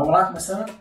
[0.00, 0.72] Vamos lá, começando?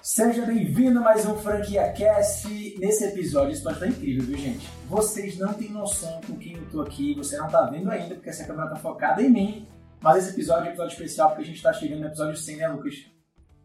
[0.00, 2.48] Seja bem-vindo a mais um Franquia Cast.
[2.78, 4.68] Nesse episódio, isso pode estar incrível, viu, gente?
[4.88, 8.30] Vocês não têm noção com quem eu tô aqui, você não tá vendo ainda, porque
[8.30, 9.66] essa câmera tá focada em mim.
[10.00, 12.56] Mas esse episódio é um episódio especial porque a gente tá chegando no episódio 100,
[12.56, 12.94] né, Lucas?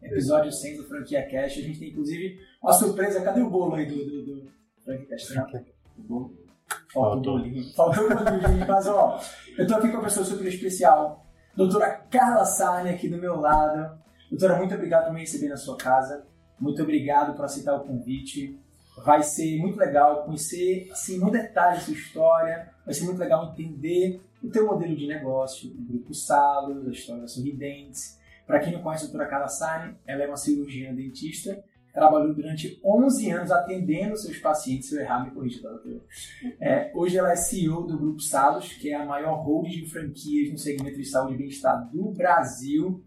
[0.02, 1.60] Episódio 100 do Franquia Cast.
[1.60, 3.22] A gente tem, inclusive, uma surpresa.
[3.22, 4.52] Cadê o bolo aí do, do, do
[4.84, 5.32] Franquia Cast?
[5.32, 5.64] Né?
[5.96, 6.34] O bolo.
[6.92, 7.72] Falta o bolinho.
[7.72, 9.20] Falta o bolinho, mas ó,
[9.56, 11.24] eu tô aqui com uma pessoa super especial.
[11.56, 14.02] Doutora Carla Sarne aqui do meu lado.
[14.34, 16.26] Doutora, muito obrigado por me receber na sua casa.
[16.58, 18.58] Muito obrigado por aceitar o convite.
[19.04, 22.68] Vai ser muito legal conhecer, assim, no detalhe sua história.
[22.84, 27.22] Vai ser muito legal entender o teu modelo de negócio, o Grupo Salos, a história
[27.22, 28.18] da Sorridentes.
[28.44, 31.62] Para quem não conhece a doutora Carla Sarne, ela é uma cirurgiã dentista
[31.94, 34.88] trabalhou durante 11 anos atendendo seus pacientes.
[34.88, 36.00] Se eu errar, me corrija, tá, doutora?
[36.60, 40.50] É, hoje ela é CEO do Grupo Salos, que é a maior holding de franquias
[40.50, 43.00] no segmento de saúde e bem-estar do Brasil.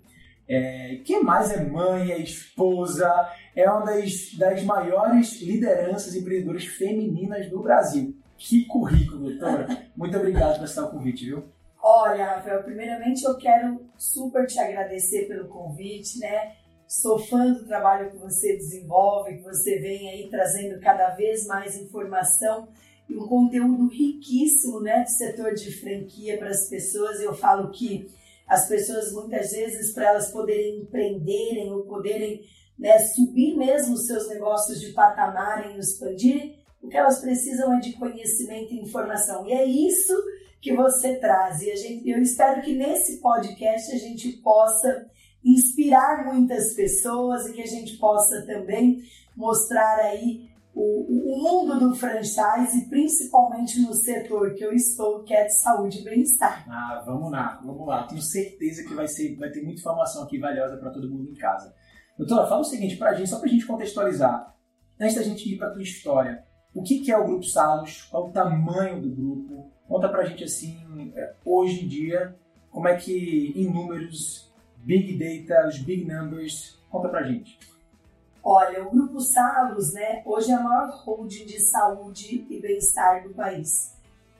[0.49, 3.09] É, que mais é mãe, é esposa,
[3.55, 8.15] é uma das, das maiores lideranças empreendedoras femininas do Brasil.
[8.37, 9.67] Que currículo, doutora.
[9.95, 11.43] Muito obrigado por aceitar o convite, viu?
[11.81, 16.53] Olha, Rafael, primeiramente eu quero super te agradecer pelo convite, né?
[16.87, 21.75] Sou fã do trabalho que você desenvolve, que você vem aí trazendo cada vez mais
[21.75, 22.67] informação
[23.09, 27.19] e um conteúdo riquíssimo, né, de setor de franquia para as pessoas.
[27.19, 28.09] Eu falo que
[28.47, 32.41] as pessoas muitas vezes para elas poderem empreenderem ou poderem
[32.79, 37.79] né, subir mesmo os seus negócios de patamar e expandirem, o que elas precisam é
[37.79, 39.45] de conhecimento e informação.
[39.47, 40.13] E é isso
[40.61, 41.61] que você traz.
[41.61, 45.05] E a gente, eu espero que nesse podcast a gente possa
[45.43, 49.03] inspirar muitas pessoas e que a gente possa também
[49.35, 55.59] mostrar aí o, mundo do franchise, principalmente no setor que eu estou, que é de
[55.59, 56.65] saúde e bem-estar.
[56.69, 58.03] Ah, vamos lá, vamos lá.
[58.07, 61.33] Tenho certeza que vai, ser, vai ter muita informação aqui valiosa para todo mundo em
[61.33, 61.73] casa.
[62.17, 64.55] Doutora, fala o seguinte para a gente, só para a gente contextualizar.
[64.99, 66.43] Antes da gente ir para a tua história,
[66.73, 68.03] o que, que é o Grupo Salos?
[68.03, 69.71] Qual o tamanho do grupo?
[69.87, 72.35] Conta para a gente assim, é, hoje em dia,
[72.69, 76.77] como é que em números Big Data, os Big Numbers.
[76.89, 77.59] Conta pra gente.
[78.49, 83.33] Olha, o Grupo Salos, né, hoje é a maior holding de saúde e bem-estar do
[83.33, 83.93] país.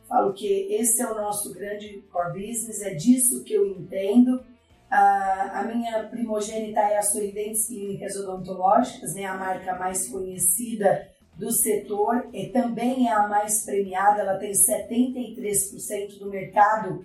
[0.08, 4.42] Falo que esse é o nosso grande core business, é disso que eu entendo.
[4.90, 12.30] a minha primogênita é a Sorridentes Clínicas Odontológicas, né, a marca mais conhecida do setor
[12.32, 17.04] e também é a mais premiada, ela tem 73% do mercado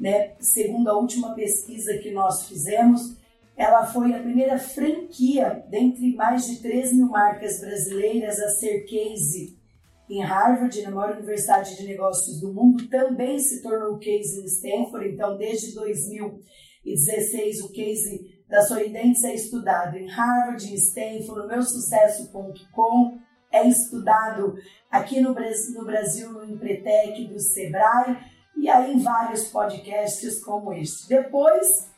[0.00, 0.32] né?
[0.40, 3.19] Segundo a última pesquisa que nós fizemos,
[3.60, 9.60] ela foi a primeira franquia dentre mais de 3 mil marcas brasileiras a ser case
[10.08, 15.10] em Harvard, na maior universidade de negócios do mundo, também se tornou case em Stanford,
[15.10, 23.18] então desde 2016 o case da Sorridentes é estudado em Harvard, em Stanford, no meusucesso.com,
[23.52, 24.54] é estudado
[24.90, 28.16] aqui no Brasil, no, Brasil, no Empretec do Sebrae,
[28.56, 31.08] e aí em vários podcasts como este.
[31.08, 31.90] Depois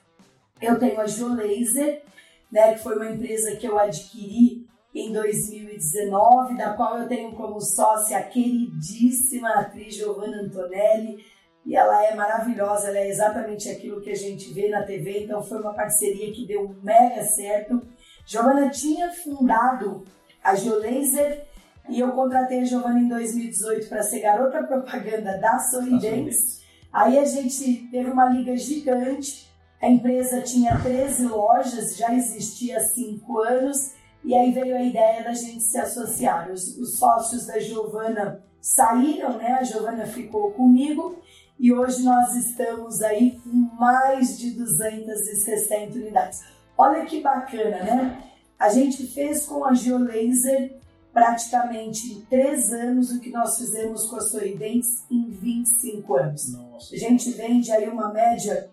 [0.66, 2.02] eu tenho a Geolaser,
[2.50, 7.60] né, que foi uma empresa que eu adquiri em 2019, da qual eu tenho como
[7.60, 11.24] sócia a queridíssima atriz Giovanna Antonelli,
[11.64, 15.42] e ela é maravilhosa, ela é exatamente aquilo que a gente vê na TV, então
[15.42, 17.80] foi uma parceria que deu mega certo.
[18.26, 20.04] Giovanna tinha fundado
[20.42, 21.46] a Geolaser
[21.88, 26.62] e eu contratei a Giovana em 2018 para ser garota propaganda da Sorridentes.
[26.92, 29.51] Aí a gente teve uma liga gigante.
[29.82, 33.94] A empresa tinha 13 lojas, já existia há 5 anos.
[34.24, 36.52] E aí veio a ideia da gente se associar.
[36.52, 39.54] Os, os sócios da Giovana saíram, né?
[39.54, 41.18] A Giovana ficou comigo.
[41.58, 46.44] E hoje nós estamos aí com mais de 260 unidades.
[46.78, 48.22] Olha que bacana, né?
[48.56, 50.78] A gente fez com a Geolaser
[51.12, 56.52] praticamente em três anos o que nós fizemos com a Sorridentes em 25 anos.
[56.52, 56.94] Nossa.
[56.94, 58.70] A gente vende aí uma média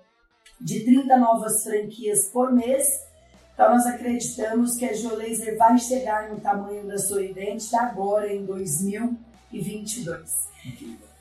[0.59, 3.07] de 30 novas franquias por mês.
[3.53, 10.49] Então nós acreditamos que a Geolaser vai chegar no tamanho da Sorridente agora em 2022.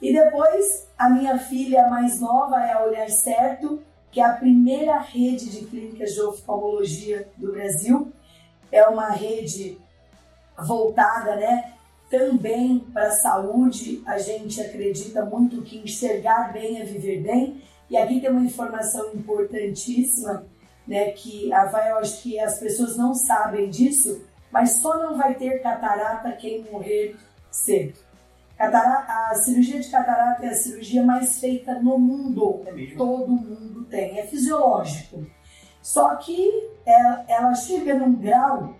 [0.00, 4.98] E depois a minha filha mais nova é a Olhar Certo, que é a primeira
[4.98, 8.12] rede de clínicas de oftalmologia do Brasil.
[8.70, 9.78] É uma rede
[10.56, 11.72] voltada, né,
[12.10, 14.02] também para a saúde.
[14.06, 17.62] A gente acredita muito que enxergar bem é viver bem.
[17.90, 20.44] E aqui tem uma informação importantíssima,
[20.86, 25.16] né, que a vai, eu acho que as pessoas não sabem disso, mas só não
[25.16, 27.16] vai ter catarata quem morrer
[27.50, 27.98] cedo.
[28.56, 32.62] Catarata, a cirurgia de catarata é a cirurgia mais feita no mundo.
[32.66, 35.24] É Todo mundo tem, é fisiológico.
[35.80, 38.74] Só que ela, ela chega num grau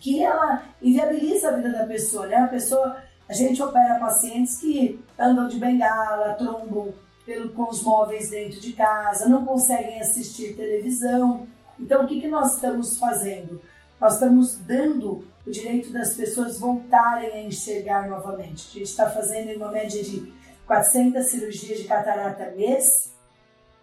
[0.00, 2.36] que ela inviabiliza a vida da pessoa, né?
[2.36, 2.96] A pessoa,
[3.28, 8.72] a gente opera pacientes que andam de bengala, trombam pelo, com os móveis dentro de
[8.72, 11.46] casa, não conseguem assistir televisão.
[11.78, 13.60] Então, o que, que nós estamos fazendo?
[14.00, 18.68] Nós estamos dando o direito das pessoas voltarem a enxergar novamente.
[18.68, 20.32] A gente está fazendo uma média de
[20.66, 23.12] 400 cirurgias de catarata mês.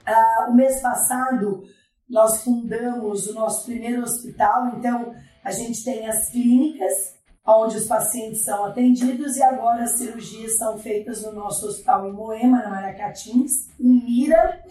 [0.05, 1.63] Ah, o mês passado,
[2.09, 8.41] nós fundamos o nosso primeiro hospital, então a gente tem as clínicas onde os pacientes
[8.41, 13.69] são atendidos e agora as cirurgias são feitas no nosso hospital em Moema, na Maracatins,
[13.79, 14.63] em Mira,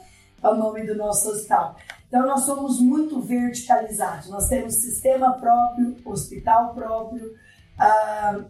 [0.42, 1.76] é o nome do nosso hospital.
[2.08, 7.34] Então nós somos muito verticalizados, nós temos sistema próprio, hospital próprio,
[7.78, 8.40] ah,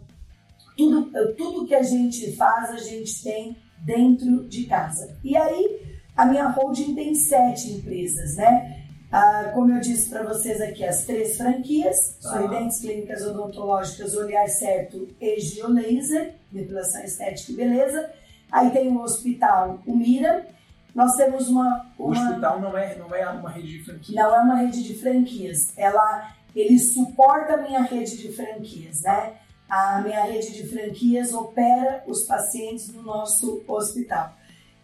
[0.77, 5.17] tudo, tudo que a gente faz a gente tem dentro de casa.
[5.23, 8.80] E aí a minha holding tem sete empresas, né?
[9.11, 12.29] Ah, como eu disse para vocês aqui, as três franquias, ah.
[12.29, 18.09] Sorridentes Clínicas Odontológicas, Olhar Certo e Geolaser, depilação estética e beleza.
[18.49, 20.45] Aí tem o hospital, o Mira.
[20.93, 21.89] Nós temos uma...
[21.97, 24.15] O hospital não é, não é uma rede de franquias?
[24.15, 25.77] Não é uma rede de franquias.
[25.77, 29.33] Ela, ele suporta a minha rede de franquias, né?
[29.69, 34.33] A minha rede de franquias opera os pacientes no nosso hospital.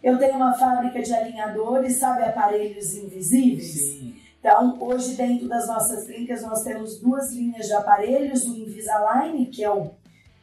[0.04, 3.72] Eu tenho uma fábrica de alinhadores, sabe, aparelhos invisíveis?
[3.72, 4.16] Sim.
[4.40, 9.64] Então, hoje dentro das nossas clínicas nós temos duas linhas de aparelhos, o Invisalign, que
[9.64, 9.92] é o,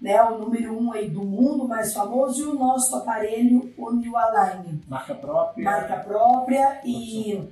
[0.00, 4.16] né, o número um aí do mundo mais famoso, e o nosso aparelho, o New
[4.16, 4.82] Align.
[4.88, 5.64] Marca própria.
[5.64, 7.48] Marca própria e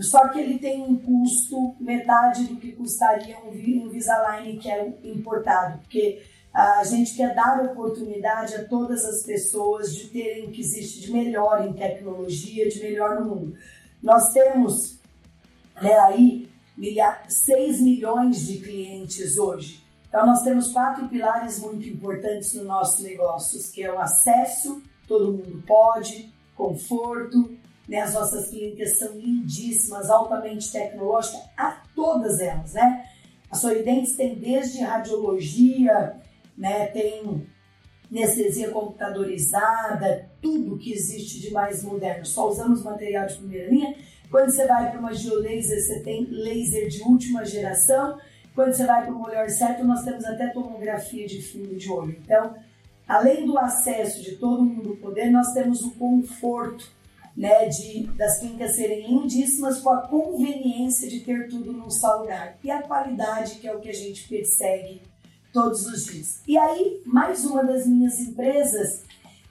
[0.00, 5.78] só que ele tem um custo metade do que custaria um Invisalign que é importado,
[5.78, 6.22] porque
[6.56, 11.12] a gente quer dar oportunidade a todas as pessoas de terem o que existe de
[11.12, 13.58] melhor em tecnologia, de melhor no mundo.
[14.02, 14.98] Nós temos
[15.82, 16.48] né, aí
[17.28, 19.84] 6 milhões de clientes hoje.
[20.08, 25.32] Então nós temos quatro pilares muito importantes no nosso negócio, que é o acesso, todo
[25.32, 27.54] mundo pode, conforto,
[27.86, 28.00] né?
[28.00, 33.04] As nossas clínicas são lindíssimas, altamente tecnológicas, a todas elas, né?
[33.50, 36.18] A Sorridentes tem desde radiologia,
[36.56, 36.86] né?
[36.86, 37.46] Tem
[38.10, 42.24] anestesia computadorizada, tudo que existe de mais moderno.
[42.24, 43.94] Só usamos material de primeira linha.
[44.30, 48.18] Quando você vai para uma geolaser, você tem laser de última geração.
[48.54, 52.16] Quando você vai para o olhar certo, nós temos até tomografia de fundo de olho.
[52.22, 52.54] Então,
[53.06, 56.90] além do acesso de todo mundo poder, nós temos o conforto
[57.36, 62.56] né, de, das clínicas serem lindíssimas com a conveniência de ter tudo num só lugar.
[62.64, 65.02] E a qualidade, que é o que a gente persegue
[65.52, 66.40] todos os dias.
[66.46, 69.02] E aí, mais uma das minhas empresas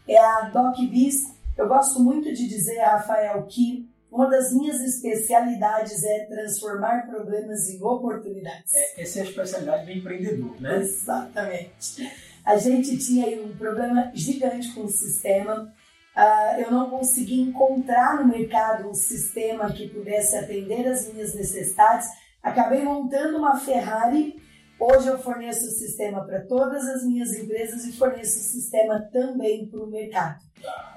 [0.08, 1.34] é a DocBiz.
[1.58, 7.84] Eu gosto muito de dizer, Rafael, que uma das minhas especialidades é transformar problemas em
[7.84, 8.74] oportunidades.
[8.74, 10.78] É, essa é a especialidade do empreendedor, né?
[10.78, 12.10] Exatamente.
[12.46, 15.74] A gente tinha aí um problema gigante com o sistema.
[16.16, 22.08] Uh, eu não consegui encontrar no mercado um sistema que pudesse atender as minhas necessidades.
[22.42, 24.42] Acabei montando uma Ferrari
[24.78, 29.68] Hoje eu forneço o sistema para todas as minhas empresas e forneço o sistema também
[29.68, 30.44] para o mercado.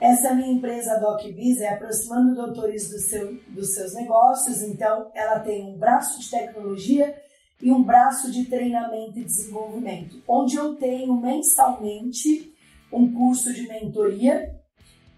[0.01, 5.65] Essa minha empresa DocBiz é aproximando doutores do seu, dos seus negócios, então ela tem
[5.65, 7.17] um braço de tecnologia
[7.63, 12.53] e um braço de treinamento e desenvolvimento, onde eu tenho mensalmente
[12.93, 14.57] um curso de mentoria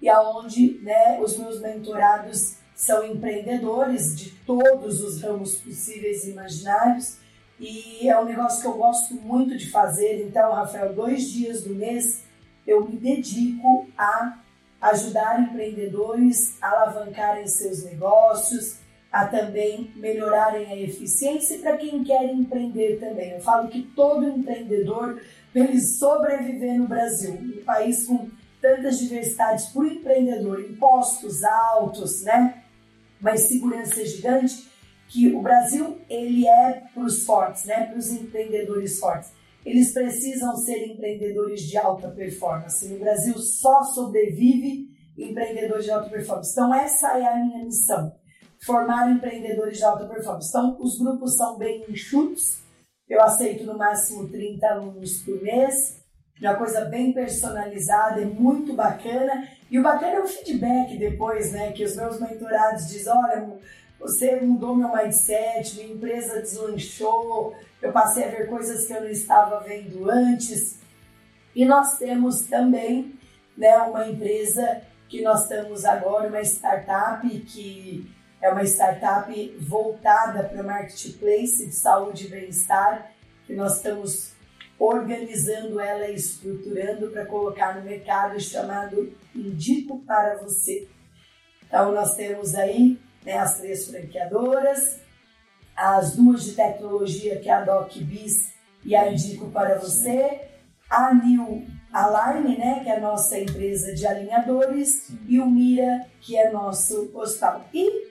[0.02, 7.18] e aonde né, os meus mentorados são empreendedores de todos os ramos possíveis e imaginários
[7.60, 10.26] e é um negócio que eu gosto muito de fazer.
[10.26, 12.24] Então, Rafael, dois dias do mês
[12.66, 14.38] eu me dedico a
[14.80, 18.78] ajudar empreendedores a alavancarem seus negócios,
[19.12, 23.32] a também melhorarem a eficiência para quem quer empreender também.
[23.32, 25.20] Eu falo que todo empreendedor,
[25.52, 32.22] para ele sobreviver no Brasil, um país com tantas diversidades para o empreendedor, impostos altos,
[32.22, 32.62] né?
[33.20, 34.69] Uma insegurança gigante,
[35.10, 39.32] que o Brasil ele é para os fortes, né, para os empreendedores fortes.
[39.66, 42.86] Eles precisam ser empreendedores de alta performance.
[42.88, 44.88] No Brasil só sobrevive
[45.18, 46.52] empreendedores de alta performance.
[46.52, 48.12] Então essa é a minha missão,
[48.64, 50.48] formar empreendedores de alta performance.
[50.48, 52.60] Então os grupos são bem enxutos.
[53.08, 56.00] Eu aceito no máximo 30 alunos por mês.
[56.40, 59.46] Uma coisa bem personalizada, é muito bacana.
[59.70, 61.72] E o bacana é o feedback depois, né?
[61.72, 63.58] Que os meus mentorados dizem, olha,
[64.00, 69.10] você mudou meu mindset, minha empresa deslanchou, eu passei a ver coisas que eu não
[69.10, 70.80] estava vendo antes.
[71.54, 73.14] E nós temos também
[73.56, 80.62] né, uma empresa que nós estamos agora, uma startup que é uma startup voltada para
[80.62, 83.12] o marketplace de saúde e bem-estar,
[83.46, 84.32] que nós estamos
[84.78, 90.88] organizando ela e estruturando para colocar no mercado chamado Indico para Você.
[91.66, 95.00] Então, nós temos aí né, as três franqueadoras,
[95.76, 98.52] as duas de tecnologia, que é a DocBiz
[98.84, 100.40] e a Indico para Você,
[100.88, 106.36] a New Alarme, né, que é a nossa empresa de alinhadores, e o Mira, que
[106.36, 107.64] é nosso hospital.
[107.72, 108.10] E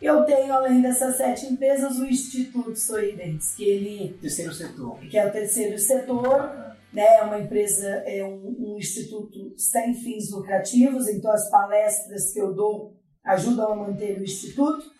[0.00, 4.18] eu tenho, além dessas sete empresas, o Instituto Sorridentes, que ele...
[4.20, 4.98] Terceiro setor.
[4.98, 7.18] Que é o terceiro setor, né?
[7.18, 12.52] É uma empresa, é um, um instituto sem fins lucrativos, então as palestras que eu
[12.52, 12.94] dou
[13.24, 14.90] ajudam a manter o instituto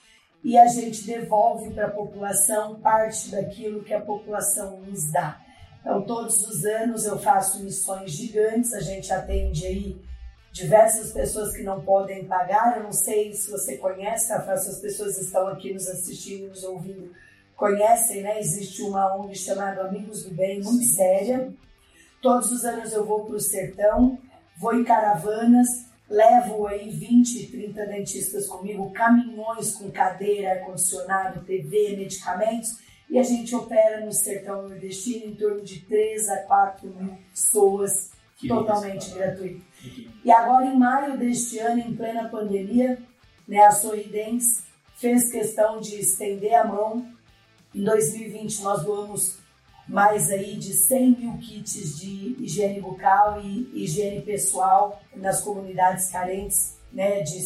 [0.45, 5.41] e a gente devolve para a população parte daquilo que a população nos dá.
[5.81, 10.01] Então, todos os anos eu faço missões gigantes, a gente atende aí
[10.53, 12.77] diversas pessoas que não podem pagar.
[12.77, 16.63] Eu não sei se você conhece, Rafael, se as pessoas estão aqui nos assistindo, nos
[16.63, 17.11] ouvindo,
[17.57, 18.39] conhecem, né?
[18.39, 21.53] Existe uma ONG chamada Amigos do Bem, muito séria.
[22.21, 24.19] Todos os anos eu vou para o sertão,
[24.59, 25.69] vou em caravanas,
[26.13, 32.77] levo aí 20, 30 dentistas comigo, caminhões com cadeira, ar-condicionado, TV, medicamentos,
[33.09, 38.13] e a gente opera no sertão nordestino em torno de 3 a 4 mil pessoas,
[38.37, 39.63] que totalmente gratuito.
[40.25, 42.99] E agora, em maio deste ano, em plena pandemia,
[43.49, 44.65] né, a Sorridentes
[44.97, 47.07] fez questão de estender a mão.
[47.75, 49.39] Em 2020, nós doamos
[49.89, 56.79] mais aí de 100 mil kits de higiene bucal e higiene pessoal nas comunidades carentes,
[56.93, 57.41] né, de,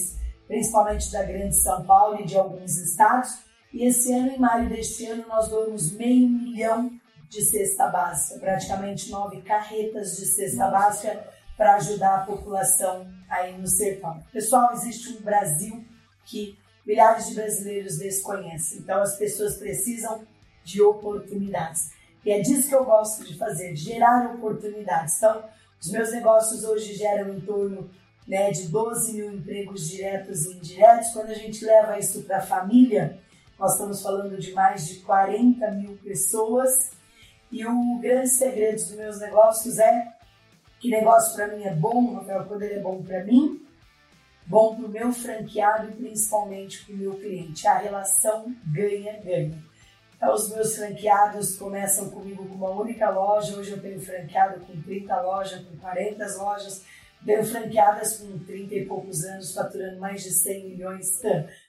[0.47, 3.39] principalmente da Grande São Paulo e de alguns estados.
[3.73, 6.91] E esse ano, em maio deste ano, nós doamos meio milhão
[7.29, 11.27] de cesta básica, praticamente nove carretas de cesta básica
[11.57, 14.23] para ajudar a população aí no sertão.
[14.33, 15.85] Pessoal, existe um Brasil
[16.25, 20.25] que milhares de brasileiros desconhecem, então as pessoas precisam
[20.65, 21.91] de oportunidades.
[22.27, 25.17] E é disso que eu gosto de fazer, gerar oportunidades.
[25.17, 25.45] Então,
[25.81, 27.89] os meus negócios hoje geram em torno
[28.27, 31.13] né, de 12 mil empregos diretos e indiretos.
[31.13, 33.21] Quando a gente leva isso para a família,
[33.57, 36.91] nós estamos falando de mais de 40 mil pessoas.
[37.53, 40.13] E o grande segredo dos meus negócios é
[40.81, 43.65] que negócio para mim é bom, Rafael, quando ele é bom para mim,
[44.45, 47.69] bom para o meu franqueado e principalmente para o meu cliente.
[47.69, 49.66] A relação ganha-ganha.
[50.17, 53.57] Então, os meus franqueados começam comigo com uma única loja.
[53.57, 56.85] Hoje eu tenho franqueado com 30 lojas, com 40 lojas.
[57.25, 61.07] Tenho franqueadas com 30 e poucos anos, faturando mais de 100 milhões.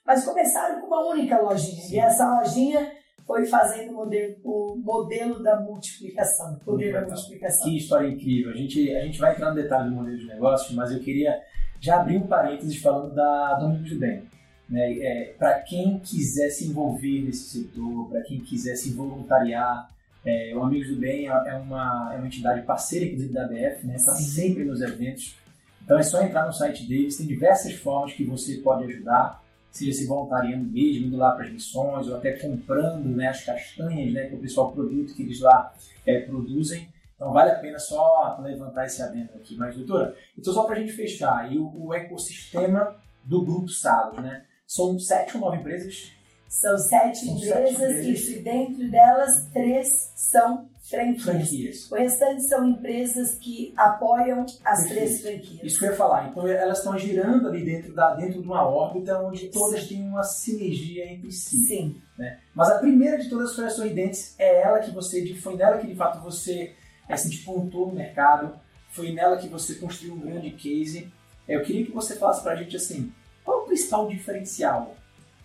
[0.06, 1.84] Mas começaram com uma única lojinha.
[1.90, 2.92] E essa lojinha
[3.26, 6.58] foi fazendo o modelo, o modelo da multiplicação.
[6.64, 7.64] Poder da multiplicação.
[7.64, 8.52] Que história incrível.
[8.52, 11.38] A gente, a gente vai entrar no detalhe do modelo de negócio, mas eu queria
[11.78, 14.37] já abrir um parênteses falando da Domingos do Bem.
[14.68, 14.98] Né?
[14.98, 19.90] É, para quem quiser se envolver nesse setor, para quem quiser se voluntariar,
[20.24, 23.96] é, o Amigos do Bem é uma, é uma entidade parceira, inclusive, da ABF, né?
[23.96, 25.36] está sempre nos eventos.
[25.82, 29.92] Então é só entrar no site deles, tem diversas formas que você pode ajudar seja
[29.92, 34.26] se voluntariando mesmo, indo lá para as missões, ou até comprando né, as castanhas né,
[34.26, 35.72] que o pessoal produz, que eles lá
[36.06, 36.88] é, produzem.
[37.14, 39.56] Então vale a pena só levantar esse adendo aqui.
[39.56, 44.22] Mas, doutora, então só para a gente fechar, aí o, o, ecossistema do Grupo Salos,
[44.22, 44.44] né?
[44.68, 46.12] São sete ou nove empresas?
[46.46, 51.22] São sete, São empresas, sete empresas e dentro delas três são franquias.
[51.22, 51.90] franquias.
[51.90, 54.88] O restante são empresas que apoiam as Perfeito.
[54.94, 55.62] três franquias.
[55.64, 56.28] Isso que eu ia falar.
[56.28, 59.88] Então elas estão girando ali dentro, da, dentro de uma órbita onde todas Sim.
[59.88, 61.56] têm uma sinergia entre si.
[61.66, 61.96] Sim.
[62.18, 62.38] Né?
[62.54, 64.34] Mas a primeira de todas foi a Sorridentes.
[64.38, 66.74] É ela que você, foi nela que de fato você
[67.16, 68.58] se despontou no mercado.
[68.90, 71.10] Foi nela que você construiu um grande case.
[71.46, 73.27] Eu queria que você falasse pra gente assim, o
[73.68, 74.96] principal diferencial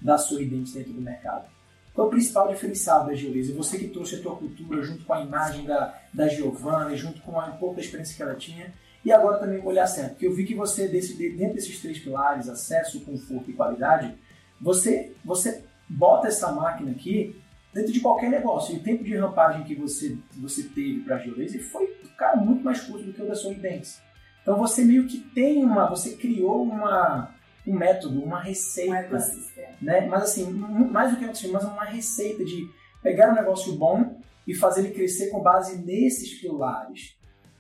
[0.02, 1.46] da Sorridentes dentro do mercado?
[1.94, 3.54] Qual é o principal diferencial da Geolise?
[3.54, 7.40] Você que trouxe a tua cultura junto com a imagem da, da Giovanna, junto com
[7.40, 8.74] a, pouco da experiência que ela tinha,
[9.06, 10.12] e agora também o olhar certo.
[10.12, 14.16] Porque eu vi que você, desse, dentro desses três pilares, acesso, conforto e qualidade,
[14.60, 17.40] você, você bota essa máquina aqui
[17.72, 18.74] dentro de qualquer negócio.
[18.74, 21.88] E o tempo de rampagem que você, você teve para a Geolise foi,
[22.18, 24.02] cara, muito mais curto do que o da Sorridentes.
[24.42, 27.34] Então você meio que tem uma, você criou uma,
[27.66, 29.16] um método, uma receita.
[29.16, 30.06] Um né?
[30.08, 32.70] Mas assim, mais do que um mas uma receita de
[33.02, 37.18] pegar um negócio bom e fazer ele crescer com base nesses pilares.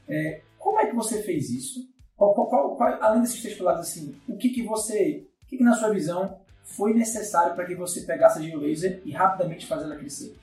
[0.07, 1.87] É, como é que você fez isso?
[2.15, 5.63] Qual, qual, qual, além desses três pilares, assim, o que, que você, o que, que
[5.63, 9.97] na sua visão foi necessário para que você pegasse a GeoLaser e rapidamente fazer ela
[9.97, 10.35] crescer?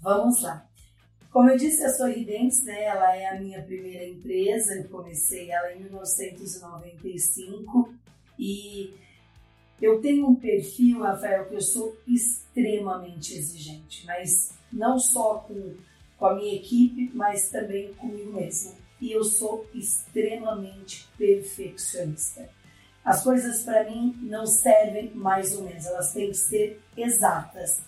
[0.00, 0.66] Vamos lá.
[1.30, 4.74] Como eu disse, a Sorridentes, né, ela é a minha primeira empresa.
[4.74, 7.92] Eu comecei ela em 1995
[8.38, 8.94] e
[9.80, 15.74] Eu tenho um perfil, Rafael, que eu sou extremamente exigente, mas não só com,
[16.16, 18.72] com a minha equipe, mas também comigo mesma.
[19.00, 22.48] E eu sou extremamente perfeccionista.
[23.04, 27.82] As coisas para mim não servem mais ou menos, elas têm que ser exatas.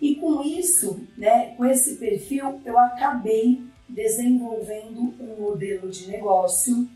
[0.00, 6.88] E com isso, né, com esse perfil, eu acabei desenvolvendo um modelo de negócio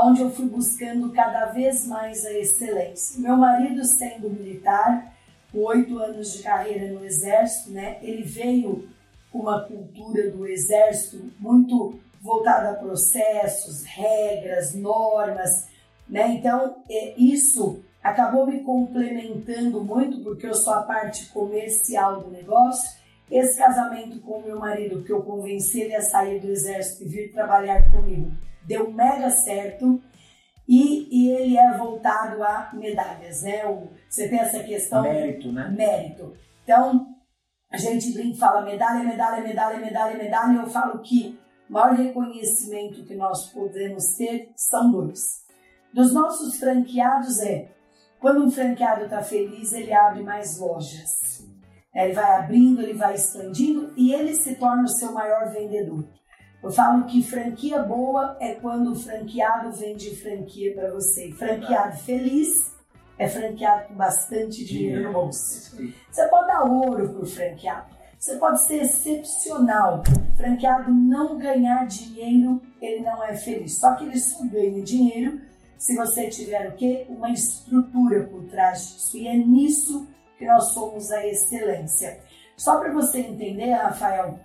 [0.00, 3.20] onde eu fui buscando cada vez mais a excelência.
[3.20, 5.14] Meu marido, sendo militar,
[5.52, 8.88] oito anos de carreira no Exército, né, ele veio
[9.30, 15.68] com uma cultura do Exército muito voltada a processos, regras, normas,
[16.08, 16.28] né?
[16.34, 23.00] Então, é, isso acabou me complementando muito, porque eu sou a parte comercial do negócio.
[23.30, 27.32] Esse casamento com meu marido, que eu convenci ele a sair do exército e vir
[27.32, 28.30] trabalhar comigo,
[28.64, 30.00] deu mega certo.
[30.68, 33.66] E, e ele é voltado a medalhas, né?
[33.66, 35.02] O, você tem essa questão.
[35.02, 35.68] Mérito, né?
[35.68, 36.34] Mérito.
[36.62, 37.06] Então,
[37.70, 40.58] a gente brinca fala medalha, medalha, medalha, medalha, medalha.
[40.58, 41.38] Eu falo que
[41.68, 45.42] o maior reconhecimento que nós podemos ter são dois
[45.92, 47.70] dos nossos franqueados é
[48.18, 51.44] quando um franqueado está feliz, ele abre mais lojas.
[51.92, 56.04] Ele vai abrindo, ele vai expandindo e ele se torna o seu maior vendedor.
[56.62, 61.32] Eu falo que franquia boa é quando o franqueado vende franquia para você.
[61.32, 62.72] Franqueado feliz
[63.18, 65.76] é franqueado com bastante dinheiro no bolso.
[66.10, 67.86] Você pode dar ouro para o franqueado.
[68.16, 70.04] Você pode ser excepcional.
[70.36, 73.80] Franqueado não ganhar dinheiro, ele não é feliz.
[73.80, 75.40] Só que ele só ganha dinheiro
[75.76, 77.04] se você tiver o quê?
[77.08, 79.16] Uma estrutura por trás disso.
[79.16, 80.06] E é nisso
[80.38, 82.20] que nós somos a excelência.
[82.56, 84.38] Só para você entender, Rafael,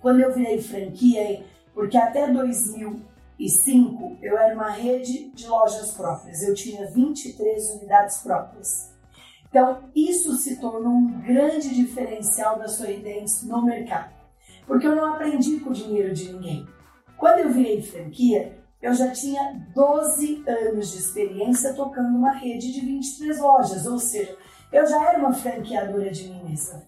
[0.00, 6.54] quando eu virei franquia, porque até 2005 eu era uma rede de lojas próprias, eu
[6.54, 8.92] tinha 23 unidades próprias.
[9.48, 14.12] Então, isso se tornou um grande diferencial da Sorridentes no mercado,
[14.66, 16.66] porque eu não aprendi com o dinheiro de ninguém.
[17.16, 22.80] Quando eu virei franquia, eu já tinha 12 anos de experiência tocando uma rede de
[22.80, 24.36] 23 lojas, ou seja,
[24.72, 26.82] eu já era uma franqueadora de mim mesma.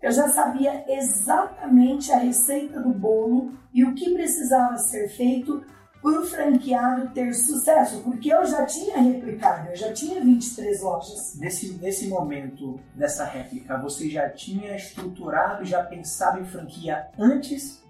[0.00, 5.62] Eu já sabia exatamente a receita do bolo e o que precisava ser feito
[6.02, 11.38] para o franqueado ter sucesso, porque eu já tinha replicado, eu já tinha 23 lojas.
[11.38, 17.82] Nesse, nesse momento dessa réplica, você já tinha estruturado, já pensado em franquia antes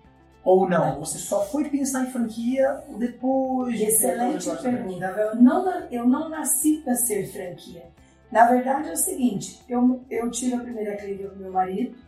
[0.42, 0.98] ou não?
[0.98, 5.06] Você só foi pensar em franquia depois de Excelente pergunta.
[5.06, 7.84] Eu não, eu não nasci para ser franquia.
[8.30, 11.98] Na verdade é o seguinte, eu, eu tive a primeira clínica com meu marido,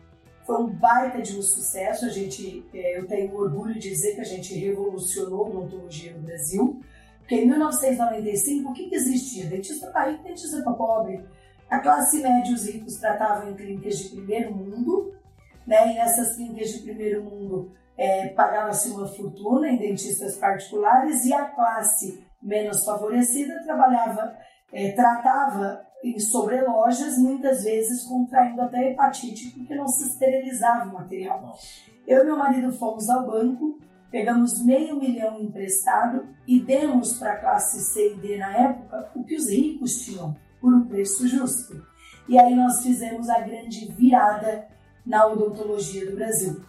[0.45, 4.21] foi um baita de um sucesso, a gente, é, eu tenho orgulho de dizer que
[4.21, 6.81] a gente revolucionou a odontologia no Brasil,
[7.19, 9.45] porque em 1995 o que, que existia?
[9.45, 11.25] Dentista para rico, dentista para pobre.
[11.69, 15.13] A classe média e os ricos tratavam em clínicas de primeiro mundo,
[15.65, 15.91] né?
[15.91, 21.45] e nessas clínicas de primeiro mundo é, pagava-se uma fortuna em dentistas particulares e a
[21.45, 24.37] classe menos favorecida trabalhava,
[24.71, 31.57] é, tratava em sobrelojas, muitas vezes contraindo até hepatite, porque não se esterilizava o material.
[32.05, 33.79] Eu e meu marido fomos ao banco,
[34.11, 39.23] pegamos meio milhão emprestado e demos para a classe C e D na época o
[39.23, 41.81] que os ricos tinham, por um preço justo.
[42.27, 44.67] E aí nós fizemos a grande virada
[45.05, 46.61] na odontologia do Brasil.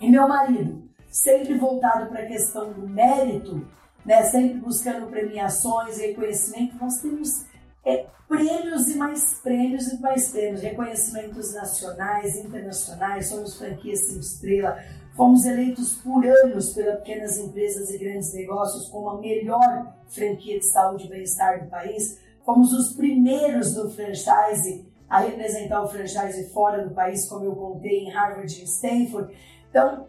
[0.00, 3.66] E meu marido, sempre voltado para a questão do mérito,
[4.04, 7.45] né, sempre buscando premiações, reconhecimento, nós temos
[7.86, 14.76] é, prêmios e mais prêmios e mais prêmios, reconhecimentos nacionais, internacionais, somos franquia 5 estrela,
[15.16, 20.66] fomos eleitos por anos pelas pequenas empresas e grandes negócios como a melhor franquia de
[20.66, 26.84] saúde e bem-estar do país, fomos os primeiros no franchise a representar o franchise fora
[26.84, 29.32] do país, como eu contei em Harvard e Stanford.
[29.70, 30.08] Então,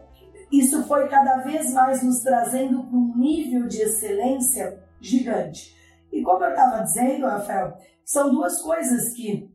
[0.50, 5.77] isso foi cada vez mais nos trazendo para um nível de excelência gigante.
[6.12, 9.50] E como eu estava dizendo, Rafael, são duas coisas que,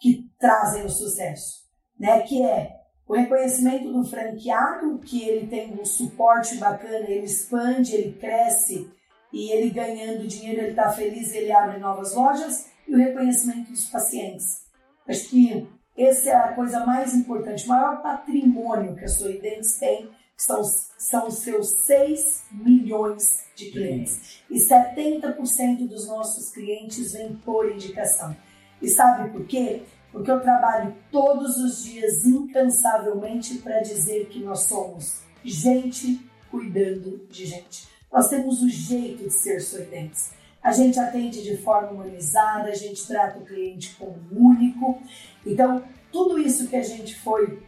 [0.00, 1.64] que trazem o sucesso,
[1.98, 2.20] né?
[2.22, 8.12] Que é o reconhecimento do franqueado, que ele tem um suporte bacana, ele expande, ele
[8.18, 8.90] cresce
[9.32, 13.86] e ele ganhando dinheiro, ele está feliz, ele abre novas lojas, e o reconhecimento dos
[13.86, 14.64] pacientes.
[15.06, 17.64] Acho que essa é a coisa mais importante.
[17.64, 20.62] O maior patrimônio que a Sorridentes tem são,
[20.98, 24.42] são seus 6 milhões de clientes.
[24.50, 28.36] E 70% dos nossos clientes vêm por indicação.
[28.80, 29.82] E sabe por quê?
[30.12, 36.20] Porque eu trabalho todos os dias incansavelmente para dizer que nós somos gente
[36.50, 37.88] cuidando de gente.
[38.12, 40.34] Nós temos o jeito de ser sorridentes.
[40.62, 45.00] a gente atende de forma humanizada, a gente trata o cliente como único.
[45.44, 47.62] Então, tudo isso que a gente foi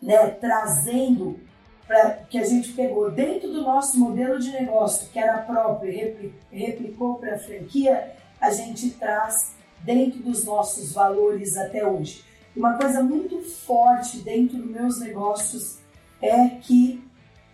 [0.00, 1.40] né, trazendo,
[1.90, 5.90] pra, que a gente pegou dentro do nosso modelo de negócio, que era próprio
[6.52, 12.24] e replicou para a franquia, a gente traz dentro dos nossos valores até hoje.
[12.54, 15.78] Uma coisa muito forte dentro dos meus negócios
[16.22, 17.02] é que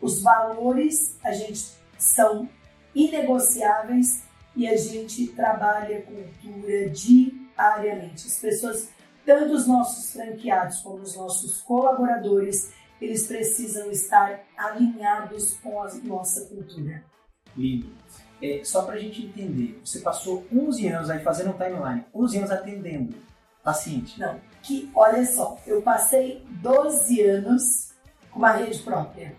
[0.02, 2.46] os valores a gente são
[2.94, 4.22] inegociáveis
[4.54, 8.26] e a gente trabalha cultura diariamente.
[8.26, 8.90] As pessoas,
[9.24, 12.70] tanto os nossos franqueados como os nossos colaboradores,
[13.00, 17.04] eles precisam estar alinhados com a nossa cultura.
[17.56, 17.90] Lindo.
[18.42, 22.38] É, só para a gente entender, você passou 11 anos aí fazendo um timeline, 11
[22.38, 23.14] anos atendendo
[23.64, 24.20] paciente.
[24.20, 27.92] Não, que olha só, eu passei 12 anos
[28.30, 29.34] com uma rede própria.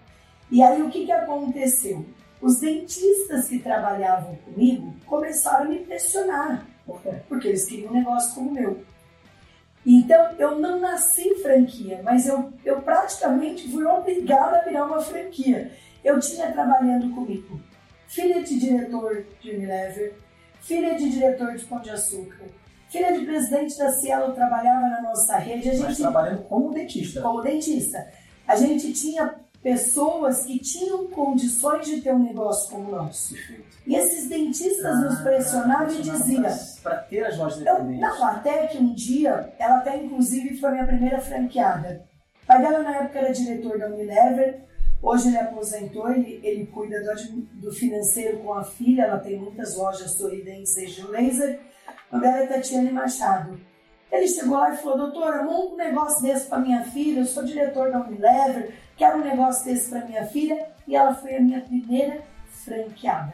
[0.50, 2.06] E aí o que, que aconteceu?
[2.42, 6.68] Os dentistas que trabalhavam comigo começaram a me pressionar.
[7.28, 8.84] Porque eles queriam um negócio como o meu.
[9.90, 15.72] Então, eu não nasci franquia, mas eu, eu praticamente fui obrigada a virar uma franquia.
[16.04, 17.58] Eu tinha trabalhando comigo
[18.08, 20.16] filha de diretor de Unilever,
[20.62, 22.46] filha de diretor de Pão de Açúcar,
[22.90, 25.70] filha de presidente da Cielo, trabalhava na nossa rede.
[25.70, 27.22] A gente, mas trabalhando como dentista.
[27.22, 28.12] Como dentista.
[28.48, 33.36] A gente tinha pessoas que tinham condições de ter um negócio como o nosso.
[33.86, 36.58] E esses dentistas ah, nos pressionavam e diziam.
[36.84, 38.02] Para ter as lojas independentes.
[38.02, 42.06] Não, até que um dia, ela até inclusive foi minha primeira franqueada.
[42.44, 44.62] O pai dela na época era diretor da Unilever,
[45.02, 49.76] hoje ele aposentou, ele, ele cuida do, do financeiro com a filha, ela tem muitas
[49.76, 51.60] lojas sorridentes de laser.
[52.12, 53.60] O dela é Tatiane Machado.
[54.10, 57.44] Ele chegou lá e falou, doutora, monta um negócio desse para minha filha, eu sou
[57.44, 60.68] diretor da Unilever, quero um negócio desse para minha filha.
[60.88, 62.22] E ela foi a minha primeira
[62.66, 63.34] franqueada.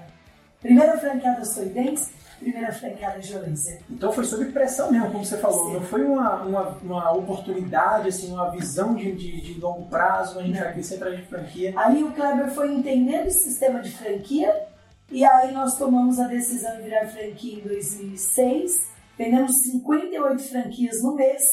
[0.60, 3.80] Primeira franqueada Sorridentes, primeira franqueada Jolência.
[3.90, 5.68] Então foi sob pressão mesmo, como você falou.
[5.68, 5.74] Sim.
[5.74, 10.44] Não foi uma, uma, uma, oportunidade, assim, uma visão de, de, de longo prazo, a
[10.44, 11.74] gente vai crescer atrás de franquia.
[11.78, 14.68] Ali o Kleber foi entendendo o sistema de franquia
[15.12, 21.16] e aí nós tomamos a decisão de virar franquia em 2006 Vendemos 58 franquias no
[21.16, 21.44] mês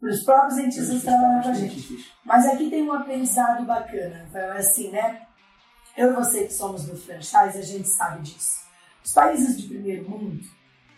[0.00, 2.12] os próprios dentistas trabalhar com a gente.
[2.24, 4.26] Mas aqui tem um aprendizado bacana.
[4.28, 5.22] Então, é assim, né?
[5.96, 8.66] Eu e você que somos do franchise, a gente sabe disso.
[9.02, 10.40] Os países de primeiro mundo,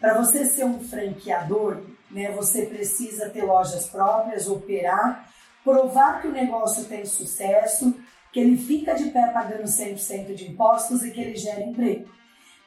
[0.00, 5.28] para você ser um franqueador, né, você precisa ter lojas próprias, operar,
[5.62, 7.94] provar que o negócio tem sucesso,
[8.32, 12.08] que ele fica de pé pagando 100% de impostos e que ele gera emprego.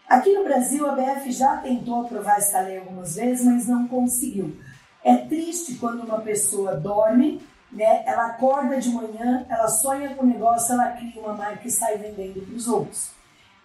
[0.08, 4.58] Aqui no Brasil, a BF já tentou aprovar essa lei algumas vezes, mas não conseguiu.
[5.04, 8.04] É triste quando uma pessoa dorme, né?
[8.06, 11.98] Ela acorda de manhã, ela sonha com o negócio, ela cria uma marca e sai
[11.98, 13.12] vendendo para os outros.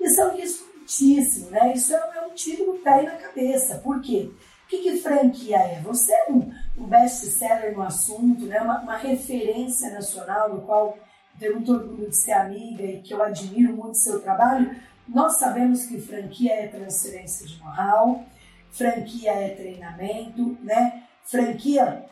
[0.00, 1.72] Isso é um risco muitíssimo, né?
[1.74, 3.78] Isso é um tiro no pé e na cabeça.
[3.78, 4.30] Por quê?
[4.64, 5.80] O que, que franquia é?
[5.82, 8.60] Você é um, um best-seller no assunto, né?
[8.60, 10.96] Uma, uma, referência nacional, do qual
[11.38, 14.74] tenho muito orgulho de ser amiga e que eu admiro muito seu trabalho,
[15.06, 18.24] nós sabemos que franquia é transferência de know-how,
[18.70, 21.04] franquia é treinamento, né?
[21.26, 22.04] Franquia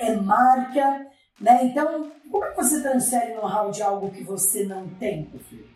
[0.00, 1.06] é marca,
[1.40, 1.64] né?
[1.64, 5.28] Então, como é que você transfere know-how de algo que você não tem?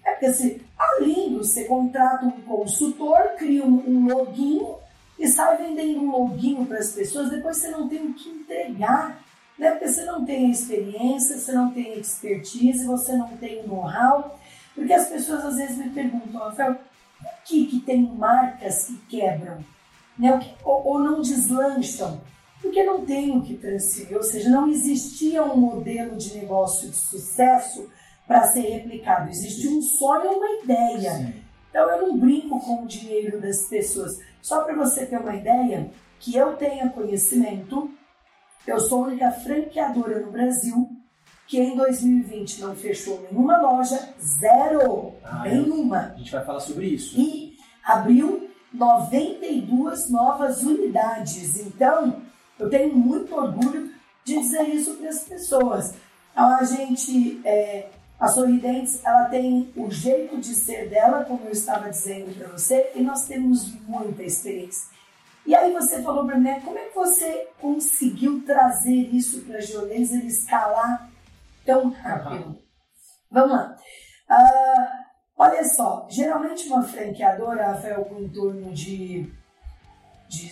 [0.05, 4.67] É porque se, além você contrata um consultor, cria um, um login
[5.19, 9.21] e sai vendendo um login para as pessoas, depois você não tem o que entregar,
[9.59, 9.73] né?
[9.73, 14.39] Porque você não tem experiência, você não tem expertise, você não tem know-how.
[14.75, 19.65] Porque as pessoas às vezes me perguntam, Rafael, por que, que tem marcas que quebram?
[20.17, 20.55] Né?
[20.65, 22.21] Ou, ou não deslancham?
[22.61, 26.97] Porque não tem o que transferir, ou seja, não existia um modelo de negócio de
[26.97, 27.89] sucesso
[28.27, 29.31] para ser replicado.
[29.31, 31.13] Existia um sonho, uma ideia.
[31.13, 31.35] Sim.
[31.71, 34.19] Então eu não brinco com o dinheiro das pessoas.
[34.43, 37.91] Só para você ter uma ideia, que eu tenha conhecimento,
[38.67, 40.89] eu sou a única franqueadora no Brasil
[41.49, 46.13] que em 2020 não fechou nenhuma loja, zero, ah, nenhuma.
[46.15, 47.19] A gente vai falar sobre isso.
[47.19, 51.59] E abriu 92 novas unidades.
[51.59, 52.21] Então,
[52.59, 53.93] eu tenho muito orgulho
[54.25, 55.95] de dizer isso para as pessoas.
[56.33, 61.53] Então, a gente, é, a Sorridentes, ela tem o jeito de ser dela, como eu
[61.53, 64.89] estava dizendo para você, e nós temos muita experiência.
[65.47, 69.63] E aí você falou para mim, como é que você conseguiu trazer isso para a
[69.63, 71.11] Geolesa, escalar
[71.65, 72.59] tão rápido.
[73.31, 73.77] Vamos lá.
[74.31, 75.05] Uh,
[75.39, 79.33] olha só, geralmente uma franqueadora, Rafael, com em torno de,
[80.29, 80.51] de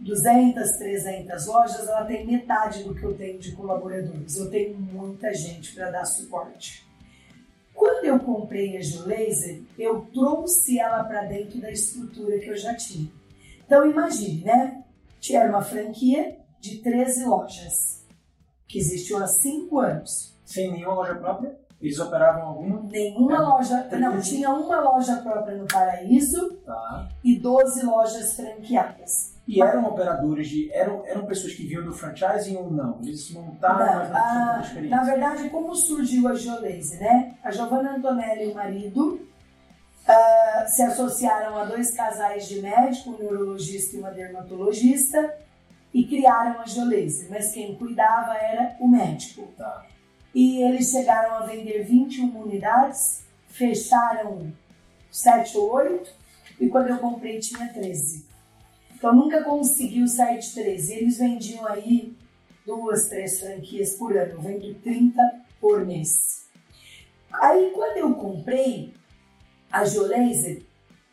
[0.00, 4.36] 200, 300 lojas, ela tem metade do que eu tenho de colaboradores.
[4.36, 6.84] Eu tenho muita gente para dar suporte.
[7.74, 12.74] Quando eu comprei a Geolaser, eu trouxe ela para dentro da estrutura que eu já
[12.74, 13.10] tinha.
[13.66, 14.84] Então imagine, né?
[15.20, 18.04] Tinha uma franquia de 13 lojas,
[18.68, 20.34] que existiu há 5 anos.
[20.44, 21.58] Sem nenhuma loja própria?
[21.80, 22.82] Eles operavam alguma?
[22.84, 23.82] Nenhuma É, loja.
[23.84, 27.08] tem- Não, tinha uma loja própria no Paraíso Tá.
[27.24, 29.33] e 12 lojas franqueadas.
[29.46, 30.72] E eram operadores de.
[30.72, 32.98] Eram, eram pessoas que vinham do franchising ou não?
[33.02, 34.96] Eles se montaram, mas não tinham Ah, tanta experiência.
[34.96, 37.34] na verdade, como surgiu a Geolaser, né?
[37.44, 39.20] A Giovanna Antonelli e o marido
[40.08, 45.34] ah, se associaram a dois casais de médico, um neurologista e uma dermatologista,
[45.92, 47.28] e criaram a Geolaser.
[47.28, 49.46] Mas quem cuidava era o médico.
[49.58, 49.84] Tá.
[50.34, 54.50] E eles chegaram a vender 21 unidades, fecharam
[55.10, 56.10] 7 ou 8,
[56.60, 58.23] e quando eu comprei tinha 13.
[59.04, 60.94] Então nunca conseguiu sair de 13.
[60.94, 62.16] Eles vendiam aí
[62.64, 65.20] duas, três franquias por ano, eu vendo 30
[65.60, 66.46] por mês.
[67.30, 68.94] Aí quando eu comprei
[69.70, 70.62] a Geolaser,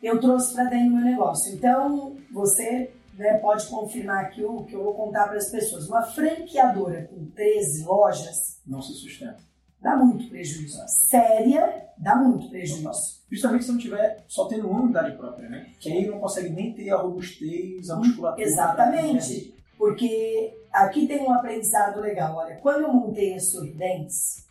[0.02, 1.52] eu trouxe para dentro do meu negócio.
[1.52, 5.86] Então você né, pode confirmar aqui o que eu vou contar para as pessoas.
[5.86, 9.36] Uma franqueadora com 13 lojas Não se sustenta.
[9.82, 10.78] dá muito prejuízo.
[10.86, 12.90] Séria, dá muito prejuízo.
[13.28, 15.68] Principalmente se não tiver só tendo uma unidade própria, né?
[15.78, 18.44] Que aí não consegue nem ter a robustez, a musculatura.
[18.44, 19.54] Exatamente.
[19.78, 22.36] Porque aqui tem um aprendizado legal.
[22.36, 24.44] Olha, quando eu montei a Sorridentes,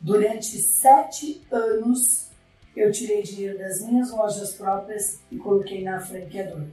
[0.00, 2.30] durante sete anos
[2.76, 6.68] eu tirei dinheiro das minhas lojas próprias e coloquei na franqueadora.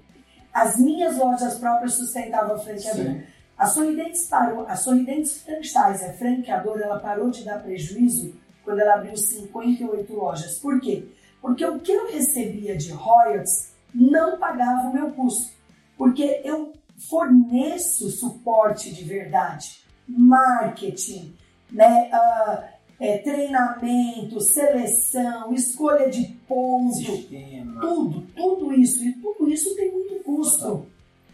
[0.51, 3.13] As minhas lojas próprias sustentavam a franqueadora.
[3.13, 3.23] Sim.
[3.57, 8.95] A Sorridentes parou, a Sorridentes Franchise, a franqueadora, ela parou de dar prejuízo quando ela
[8.95, 10.57] abriu 58 lojas.
[10.59, 11.05] Por quê?
[11.41, 15.51] Porque o que eu recebia de royalties não pagava o meu custo.
[15.97, 16.73] Porque eu
[17.09, 21.35] forneço suporte de verdade, marketing,
[21.71, 27.81] né, ah, é, treinamento, seleção, escolha de ponto, Sistema.
[27.81, 29.03] tudo, tudo isso.
[29.03, 30.85] E tudo isso tem muito custo.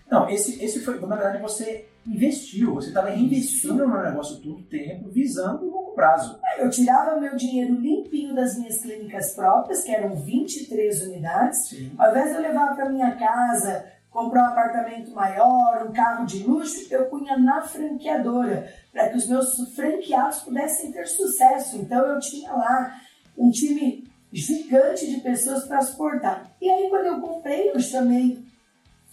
[0.09, 4.63] Não, esse, esse foi, na verdade, você investiu, você estava reinvestindo no negócio todo o
[4.63, 6.39] tempo, visando o prazo.
[6.57, 11.67] Eu tirava meu dinheiro limpinho das minhas clínicas próprias, que eram 23 unidades.
[11.67, 11.91] Sim.
[11.97, 16.41] Ao invés de eu levar para minha casa, comprar um apartamento maior, um carro de
[16.43, 21.75] luxo, eu punha na franqueadora, para que os meus franqueados pudessem ter sucesso.
[21.77, 22.95] Então eu tinha lá
[23.37, 26.49] um time gigante de pessoas para suportar.
[26.61, 28.41] E aí quando eu comprei, eu chamei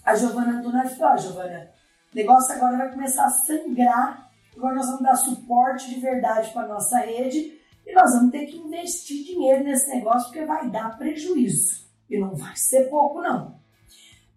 [0.05, 1.71] a Giovana Antonelli e falei, ó, Giovana,
[2.13, 4.26] o negócio agora vai começar a sangrar,
[4.57, 8.57] agora nós vamos dar suporte de verdade para nossa rede e nós vamos ter que
[8.57, 11.87] investir dinheiro nesse negócio porque vai dar prejuízo.
[12.09, 13.57] E não vai ser pouco, não.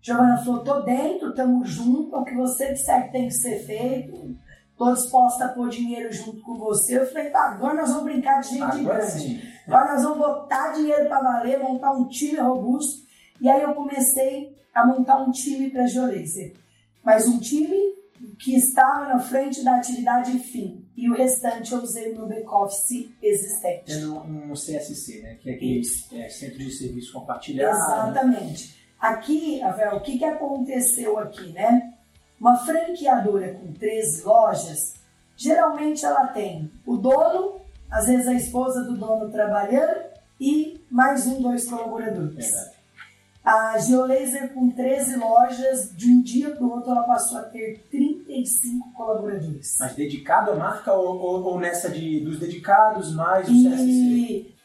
[0.01, 4.35] Giovana falou, tô dentro, tamo junto, o que você disser que tem que ser feito,
[4.77, 6.97] tô disposta a pôr dinheiro junto com você.
[6.97, 9.11] Eu falei, tá, agora nós vamos brincar de gente Agora grande.
[9.11, 9.41] sim.
[9.67, 13.07] Agora nós vamos botar dinheiro para valer, montar um time robusto.
[13.41, 16.55] E aí eu comecei a montar um time para Geolaser.
[17.03, 17.77] Mas um time
[18.39, 20.87] que estava na frente da atividade fim.
[20.95, 23.93] E o restante eu usei no back-office existente.
[24.05, 25.35] Um CSC, né?
[25.35, 25.81] Que é aquele
[26.13, 27.77] é, Centro de Serviço Compartilhado.
[27.77, 28.79] Exatamente.
[28.97, 31.93] Aqui, Rafael, o que, que aconteceu aqui, né?
[32.39, 34.95] Uma franqueadora com 13 lojas,
[35.35, 37.59] geralmente ela tem o dono,
[37.91, 40.05] às vezes a esposa do dono trabalhando
[40.39, 42.45] e mais um, dois colaboradores.
[42.45, 42.79] Verdade.
[43.43, 47.81] A Geolaser com 13 lojas, de um dia para o outro ela passou a ter
[48.33, 49.75] 35 colaboradores.
[49.79, 53.81] Mas dedicado à marca ou, ou- ou nessa de, dos dedicados mais o CSC?
[53.81, 54.55] E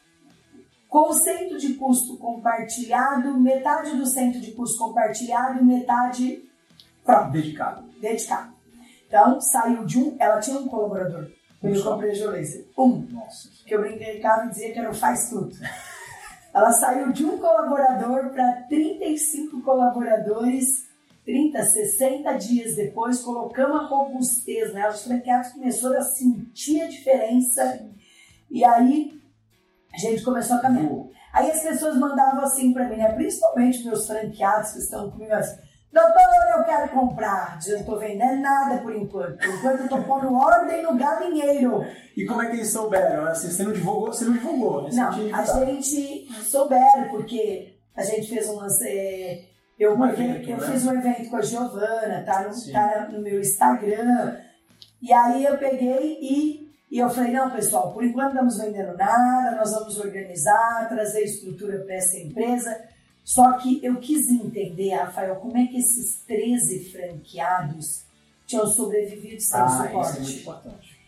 [0.88, 6.42] conceito de custo compartilhado, metade do centro de custo compartilhado e metade
[7.02, 7.82] próprio, Dedicado.
[8.00, 8.54] dedicado.
[9.08, 11.28] Então, saiu de um, ela tinha um colaborador.
[11.60, 12.66] Quando eu comprei a Geolaser.
[12.78, 13.06] Um.
[13.10, 13.48] Nossa.
[13.66, 15.50] Que eu brincava e dizia que era o faz tudo.
[16.52, 20.83] Ela saiu de um colaborador para 35 colaboradores,
[21.24, 24.92] 30, 60 dias depois, colocamos a robustez nela.
[24.92, 27.88] Os franqueados começaram a sentir a diferença
[28.50, 29.12] e aí
[29.92, 30.88] a gente começou a caminhar.
[30.88, 31.10] Boa.
[31.32, 33.12] Aí as pessoas mandavam assim para mim, né?
[33.12, 35.56] principalmente meus franqueados que estão comigo assim,
[35.92, 37.58] doutor, eu quero comprar.
[37.66, 39.38] Eu não estou vendendo nada por enquanto.
[39.38, 41.84] Por enquanto eu estou pondo ordem no galinheiro.
[42.16, 43.26] E como é que eles souberam?
[43.26, 44.90] Assim, você não divulgou, você não divulgou, né?
[44.92, 48.86] Não, tinha a gente souberam, porque a gente fez um lance.
[48.86, 50.70] é, Eu, Um evento, eu né?
[50.70, 54.38] fiz um evento com a Giovana, tá no, tá no meu Instagram.
[55.02, 58.96] E aí eu peguei e, e eu falei, não, pessoal, por enquanto não estamos vendendo
[58.96, 62.88] nada, nós vamos organizar, trazer estrutura para essa empresa.
[63.24, 68.04] Só que eu quis entender, Rafael, como é que esses 13 franqueados
[68.46, 70.20] tinham sobrevivido sem Ah, isso é suporte.
[70.20, 71.00] muito importante.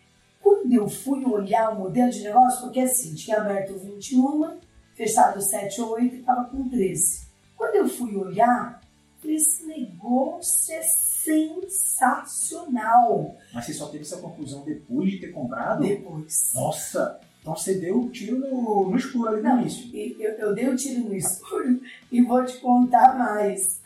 [0.43, 4.59] Quando eu fui olhar o modelo de negócio, porque assim, tinha aberto 21,
[4.95, 7.26] fechado 7 ou 8 e estava com 13.
[7.57, 8.81] Quando eu fui olhar,
[9.25, 10.83] esse negócio é
[12.07, 13.37] sensacional.
[13.53, 15.83] Mas você só teve essa conclusão depois de ter comprado?
[15.83, 16.53] Depois.
[16.55, 17.19] Nossa!
[17.41, 19.89] Então você deu o tiro no, no escuro ali no Não, início.
[19.95, 23.81] Eu, eu dei o tiro no escuro e vou te contar mais.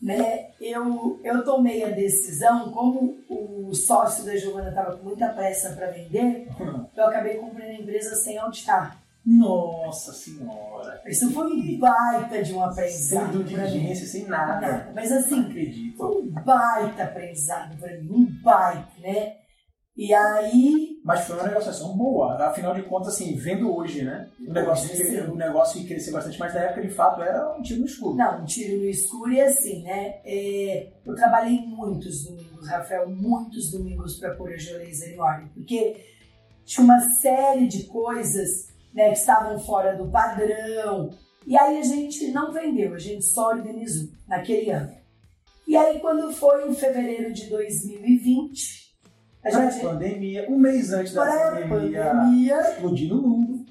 [0.00, 0.50] Né?
[0.60, 5.90] Eu, eu tomei a decisão, como o sócio da Giovana estava com muita pressa para
[5.90, 6.46] vender,
[6.94, 9.02] eu acabei comprando a empresa sem auditar.
[9.26, 11.02] Nossa senhora!
[11.06, 13.44] Isso foi um baita de um Sem aprendizado mim.
[13.44, 14.92] diligência, sem nada.
[14.94, 15.96] Mas Não assim, acredito.
[15.96, 19.34] foi um baita aprendizado para mim, um baita, né?
[19.96, 22.34] E aí, Mas foi uma negociação boa.
[22.46, 24.28] Afinal de contas, assim, vendo hoje, né?
[24.46, 25.20] O negócio, Sim.
[25.22, 28.14] o negócio ia crescer bastante, mas na época, de fato, era um tiro no escuro.
[28.14, 30.20] não, um tiro no escuro e assim, né?
[30.24, 35.96] é, eu trabalhei muitos domingos, Rafael, muitos domingos para pôr a Geoleza em ordem, porque
[36.66, 41.10] tinha uma série de coisas né, que estavam fora do padrão.
[41.46, 44.90] E aí a gente não vendeu, a gente só organizou naquele ano.
[45.68, 48.96] E aí, quando foi em fevereiro de 2020,
[49.44, 49.80] a gente.
[49.84, 53.66] pandemia, um mês antes da pandemia, Pré-pandemia, explodir no mundo.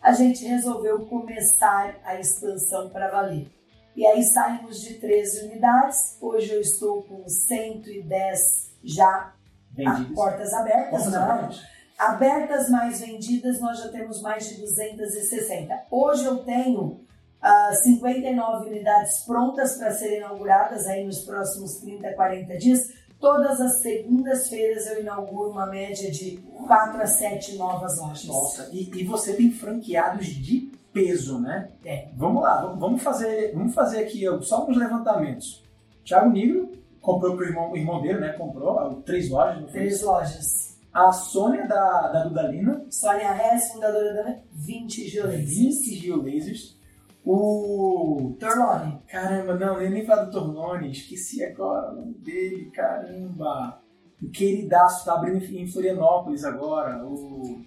[0.00, 3.48] a gente resolveu começar a expansão para valer.
[3.96, 8.40] E aí saímos de 13 unidades, hoje eu estou com 110
[8.82, 9.32] já
[9.70, 10.14] Vendidos.
[10.14, 11.22] portas abertas, Portas não.
[11.22, 11.73] abertas.
[11.98, 15.74] Abertas mais vendidas, nós já temos mais de 260.
[15.90, 17.00] Hoje eu tenho
[17.40, 22.92] ah, 59 unidades prontas para serem inauguradas aí nos próximos 30, 40 dias.
[23.20, 28.24] Todas as segundas-feiras eu inauguro uma média de 4 a 7 novas lojas.
[28.26, 31.70] Nossa, e, e você tem franqueados de peso, né?
[31.84, 32.08] É.
[32.16, 35.62] Vamos lá, vamos- fazer, vamos fazer aqui só uns levantamentos.
[36.04, 38.32] Thiago Negro comprou pro irmão, o irmão dele, né?
[38.32, 39.70] Comprou três lojas?
[39.70, 40.73] Três lojas.
[40.94, 45.48] A Sônia da, da Dudalina, Sônia Hess, fundadora da 20 Geolês.
[45.48, 46.78] 20 geolasers.
[47.24, 48.36] O.
[48.38, 49.00] Torlone.
[49.08, 53.80] Caramba, não, eu nem falo do Torlone, esqueci agora o nome dele, caramba.
[54.22, 57.60] O queridaço tá abrindo em Florianópolis agora, o,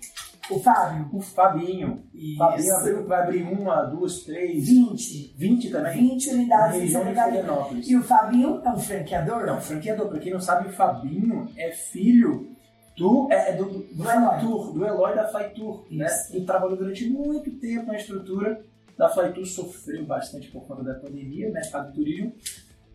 [0.49, 1.09] O Fábio.
[1.11, 2.03] o Fabinho.
[2.13, 2.37] Isso.
[2.37, 5.33] Fabinho vai abrir uma, duas, três, 20.
[5.37, 5.97] 20 também.
[5.97, 7.13] 20 Na unidades em região de.
[7.13, 7.89] Florianópolis.
[7.89, 9.47] E o Fabinho é um franqueador?
[9.49, 10.07] É um franqueador.
[10.07, 12.55] Pra quem não sabe, o Fabinho é filho
[12.97, 14.03] do, é, é do, do, do.
[14.03, 15.85] Flytour, do Eloy da Flytour.
[15.91, 16.07] Né?
[16.31, 18.61] Ele trabalhou durante muito tempo na estrutura
[18.97, 22.33] da Flytour, sofreu bastante por conta da pandemia, mercado do turismo,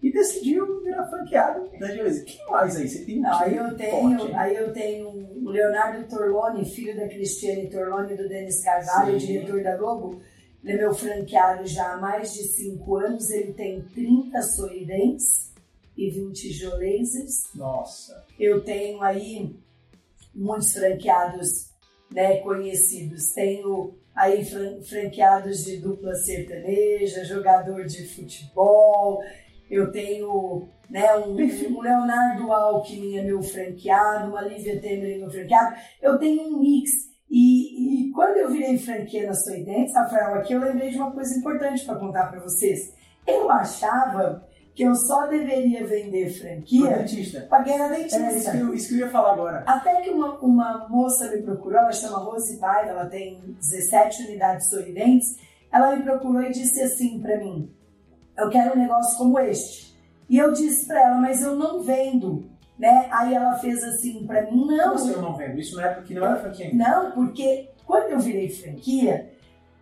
[0.03, 2.25] e decidiu virar franqueado da Geolese.
[2.25, 2.88] Quem mais aí?
[2.88, 6.97] Você tem um Não, aí eu tenho, forte, aí eu tenho o Leonardo Torlone, filho
[6.97, 9.27] da Cristiane Torlone e do Denis Carvalho, Sim.
[9.27, 10.21] diretor da Globo.
[10.65, 13.31] Ele é meu franqueado já há mais de 5 anos.
[13.31, 15.53] Ele tem 30 sorridentes
[15.97, 17.55] e 20 geolasers.
[17.55, 18.25] Nossa.
[18.38, 19.57] Eu tenho aí
[20.35, 21.71] muitos franqueados
[22.12, 23.33] né, conhecidos.
[23.33, 29.23] Tenho aí fran- franqueados de dupla sertaneja, jogador de futebol.
[29.71, 35.31] Eu tenho né, um, um Leonardo Alckmin é meu franqueado, uma Lívia Temer é meu
[35.31, 35.77] franqueado.
[36.01, 36.90] Eu tenho um mix.
[37.31, 41.35] E, e quando eu virei franquia na Soidentes, Rafael, aqui eu lembrei de uma coisa
[41.38, 42.95] importante para contar para vocês.
[43.27, 47.41] Eu achava que eu só deveria vender franquia dentista.
[47.43, 48.21] para ganhar dentista.
[48.21, 49.63] É, isso que, eu, isso que eu ia falar agora.
[49.67, 54.69] Até que uma, uma moça me procurou, ela chama Rose Paiva, ela tem 17 unidades
[54.71, 55.37] sorridentes.
[55.71, 57.71] Ela me procurou e disse assim pra mim:
[58.37, 59.93] Eu quero um negócio como este.
[60.29, 62.51] E eu disse pra ela, mas eu não vendo.
[62.79, 63.09] Né?
[63.13, 65.59] Aí ela fez assim pra mim: Não, Como eu não vendo?
[65.59, 66.89] Isso na época que não era franquia ainda.
[66.89, 69.31] não, porque quando eu virei franquia,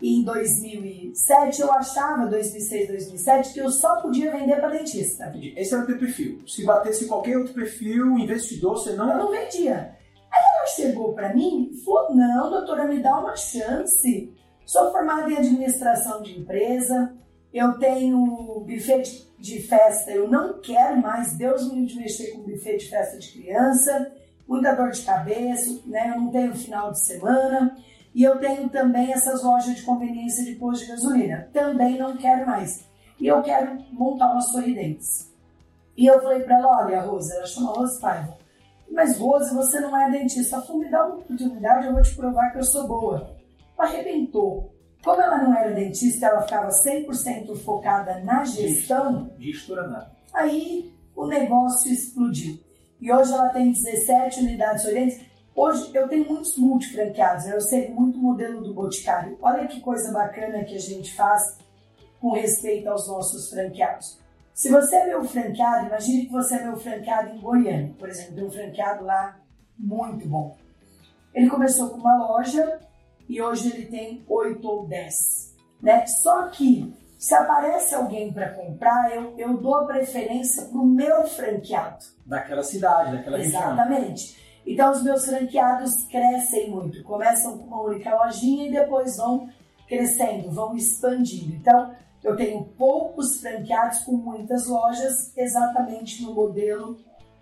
[0.02, 5.32] em 2007, eu achava, 2006, 2007, que eu só podia vender para dentista.
[5.56, 6.42] Esse era o teu perfil.
[6.46, 9.96] Se batesse qualquer outro perfil, investidor, você não Eu não vendia.
[10.30, 14.32] Aí ela chegou para mim e falou: Não, doutora, me dá uma chance.
[14.64, 17.12] Sou formada em administração de empresa,
[17.52, 22.76] eu tenho buffet de, festa, eu não quero mais, Deus me livre mexer com buffet
[22.76, 24.12] de festa de criança,
[24.46, 26.12] muita dor de cabeça, né?
[26.14, 27.76] eu não tenho final de semana.
[28.14, 31.48] E eu tenho também essas lojas de conveniência de posto de gasolina.
[31.52, 32.84] Também não quero mais.
[33.20, 35.30] E eu quero montar umas sorridentes.
[35.96, 38.36] E eu falei para ela, olha, Rose, ela chama Rose Paiva.
[38.90, 40.56] Mas Rose, você não é dentista.
[40.56, 43.36] Ela falou, me dá uma oportunidade, eu vou te provar que eu sou boa.
[43.78, 44.74] Arrebentou.
[45.04, 50.12] Como ela não era dentista, ela ficava 100% focada na gestão, gestora nada.
[50.32, 52.58] aí o negócio explodiu.
[53.00, 55.20] E hoje ela tem 17 unidades sorridentes.
[55.62, 59.36] Hoje eu tenho muitos multifranqueados, eu sei muito modelo do Boticário.
[59.42, 61.58] Olha que coisa bacana que a gente faz
[62.18, 64.18] com respeito aos nossos franqueados.
[64.54, 68.36] Se você é meu franqueado, imagine que você é meu franqueado em Goiânia, por exemplo,
[68.36, 69.38] tem um franqueado lá
[69.78, 70.56] muito bom.
[71.34, 72.80] Ele começou com uma loja
[73.28, 75.54] e hoje ele tem oito ou dez.
[75.82, 76.06] Né?
[76.06, 81.26] Só que se aparece alguém para comprar, eu, eu dou a preferência para o meu
[81.26, 82.02] franqueado.
[82.24, 83.42] Daquela cidade, daquela Exatamente.
[83.42, 83.72] região.
[83.74, 84.39] Exatamente.
[84.66, 89.48] Então os meus franqueados crescem muito, começam com uma única lojinha e depois vão
[89.88, 91.54] crescendo, vão expandindo.
[91.54, 96.98] Então eu tenho poucos franqueados com muitas lojas, exatamente no modelo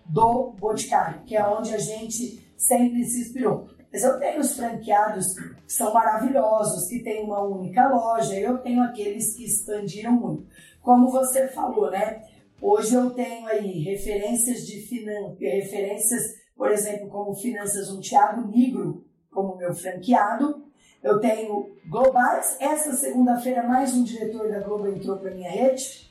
[0.07, 3.69] do Boticário, que é onde a gente sempre se inspirou.
[3.93, 8.83] Mas eu tenho os franqueados que são maravilhosos, que têm uma única loja, eu tenho
[8.83, 10.47] aqueles que expandiram muito.
[10.83, 12.23] Como você falou, né?
[12.61, 15.35] Hoje eu tenho aí referências de finan...
[15.41, 16.23] referências,
[16.59, 20.65] por exemplo, como Finanças um Thiago Nigro, como meu franqueado.
[21.01, 22.57] Eu tenho globais.
[22.59, 26.11] Essa segunda-feira mais um diretor da Globo entrou para minha rede.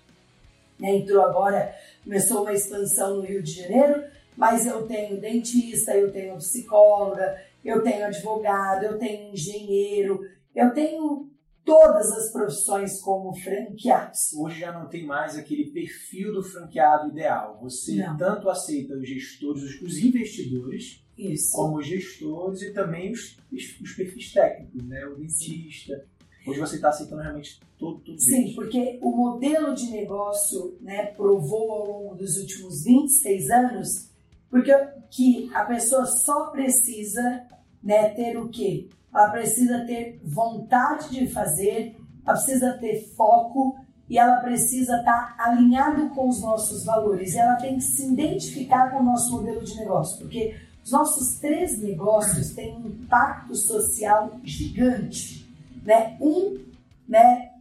[0.79, 0.95] Né?
[0.95, 4.05] Entrou agora, começou uma expansão no Rio de Janeiro,
[4.37, 10.21] mas eu tenho dentista, eu tenho psicóloga, eu tenho advogado, eu tenho engenheiro,
[10.55, 11.29] eu tenho
[11.67, 14.33] todas as profissões como franqueados.
[14.33, 17.59] Hoje já não tem mais aquele perfil do franqueado ideal.
[17.61, 18.15] Você Não.
[18.15, 21.51] tanto aceita os gestores, os, investidores, Isso.
[21.51, 25.05] como os gestores e também os, os, os perfis técnicos, né?
[25.05, 26.05] O dentista.
[26.47, 28.55] Hoje você está aceitando realmente todo, tudo Sim, isso.
[28.55, 34.07] porque o modelo de negócio né, provou ao longo dos últimos 26 anos
[34.49, 34.71] porque
[35.09, 37.45] que a pessoa só precisa
[37.83, 38.87] né, ter o quê?
[39.17, 41.95] Ela precisa ter vontade de fazer,
[42.25, 43.77] ela precisa ter foco
[44.09, 47.35] e ela precisa estar alinhado com os nossos valores.
[47.35, 51.81] Ela tem que se identificar com o nosso modelo de negócio, porque os nossos três
[51.81, 55.45] negócios têm um impacto social gigante.
[55.83, 56.17] Né?
[56.21, 56.65] Um
[57.07, 57.51] né,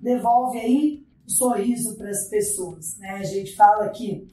[0.00, 2.96] devolve aí o sorriso para as pessoas.
[2.98, 3.10] Né?
[3.10, 4.28] A gente fala que,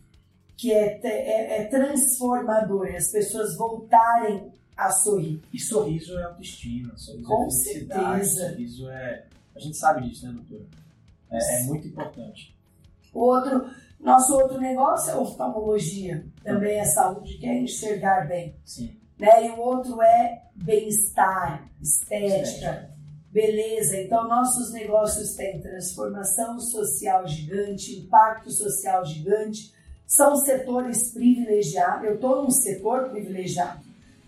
[0.56, 5.42] que é, é, é transformador, é as pessoas voltarem a sorrir.
[5.54, 8.50] E sorriso é autoestima, sorriso Com é felicidade, certeza.
[8.52, 9.26] sorriso é.
[9.56, 10.66] A gente sabe disso, né, doutora?
[11.32, 12.56] É, é muito importante.
[13.14, 13.70] Outro,
[14.00, 18.56] nosso outro negócio é oftalmologia, também é saúde, que é enxergar bem.
[18.66, 18.96] Sim.
[19.18, 19.48] Né?
[19.48, 22.90] E o outro é bem-estar, estética, Estética.
[23.32, 23.98] beleza.
[24.02, 29.74] Então, nossos negócios têm transformação social gigante, impacto social gigante,
[30.06, 32.06] são setores privilegiados.
[32.06, 33.85] Eu estou num setor privilegiado.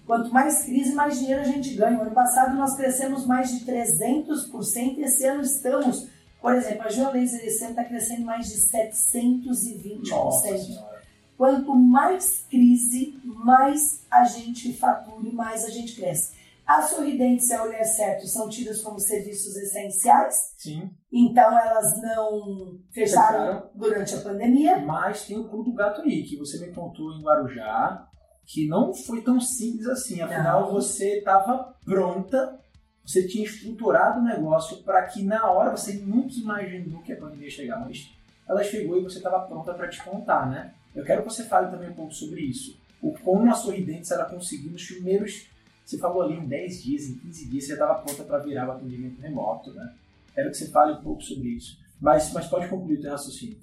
[0.07, 2.01] Quanto mais crise, mais dinheiro a gente ganha.
[2.01, 6.07] Ano passado nós crescemos mais de 300%, esse ano estamos,
[6.41, 10.07] por exemplo, a Geolaser esse ano está crescendo mais de 720%.
[10.09, 11.01] Nossa senhora.
[11.37, 16.35] Quanto mais crise, mais a gente fatura e mais a gente cresce.
[16.65, 20.89] A Sorridentes e a Olhar Certo são tidas como serviços essenciais, Sim.
[21.11, 23.69] então elas não fecharam Fecharam.
[23.75, 24.79] durante a pandemia.
[24.79, 28.07] Mas tem o pulo do gato aí, que você me contou em Guarujá,
[28.47, 30.21] que não foi tão simples assim.
[30.21, 30.71] Afinal, Não.
[30.71, 32.57] você estava pronta,
[33.05, 37.45] você tinha estruturado o negócio para que na hora você nunca imaginou que a pandemia
[37.47, 38.09] ia chegar, mas
[38.47, 40.73] ela chegou e você estava pronta para te contar, né?
[40.95, 42.79] Eu quero que você fale também um pouco sobre isso.
[43.01, 45.47] O como a Sorridentes ela conseguiu nos primeiros,
[45.85, 48.71] você falou ali em 10 dias, em 15 dias, você estava pronta para virar o
[48.71, 49.93] atendimento remoto, né?
[50.33, 51.77] Quero que você fale um pouco sobre isso.
[51.99, 53.57] Mas, mas pode concluir o teu raciocínio.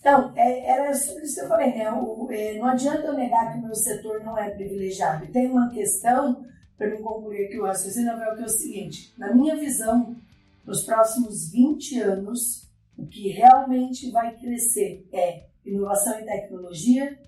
[0.00, 1.92] Então, é, era isso que eu falei, né?
[1.92, 5.26] O- é, não adianta eu negar que o meu setor não é privilegiado.
[5.26, 6.44] Tem uma questão,
[6.76, 10.16] para me concluir aqui o raciocínio, que é o seguinte: na minha visão,
[10.64, 17.18] nos próximos 20 anos, o que realmente vai crescer é inovação e tecnologia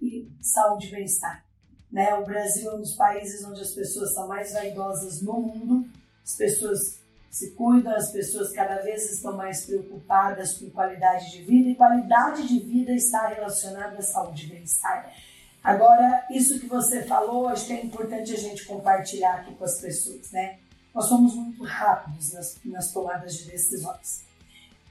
[0.00, 1.44] e saúde e bem-estar.
[1.92, 2.14] Né?
[2.14, 5.86] O Brasil é um dos países onde as pessoas são mais vaidosas no mundo,
[6.24, 7.00] as pessoas
[7.34, 12.46] se cuidam, as pessoas cada vez estão mais preocupadas com qualidade de vida e qualidade
[12.46, 15.12] de vida está relacionada à saúde e bem-estar.
[15.60, 19.80] Agora, isso que você falou, acho que é importante a gente compartilhar aqui com as
[19.80, 20.60] pessoas, né?
[20.94, 24.24] Nós somos muito rápidos nas, nas tomadas de decisões.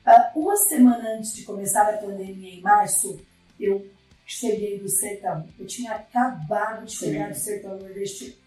[0.05, 3.21] Ah, uma semana antes de começar a pandemia, em março,
[3.57, 3.89] eu
[4.25, 5.47] cheguei do sertão.
[5.57, 8.42] Eu tinha acabado de chegar do sertão nordestino.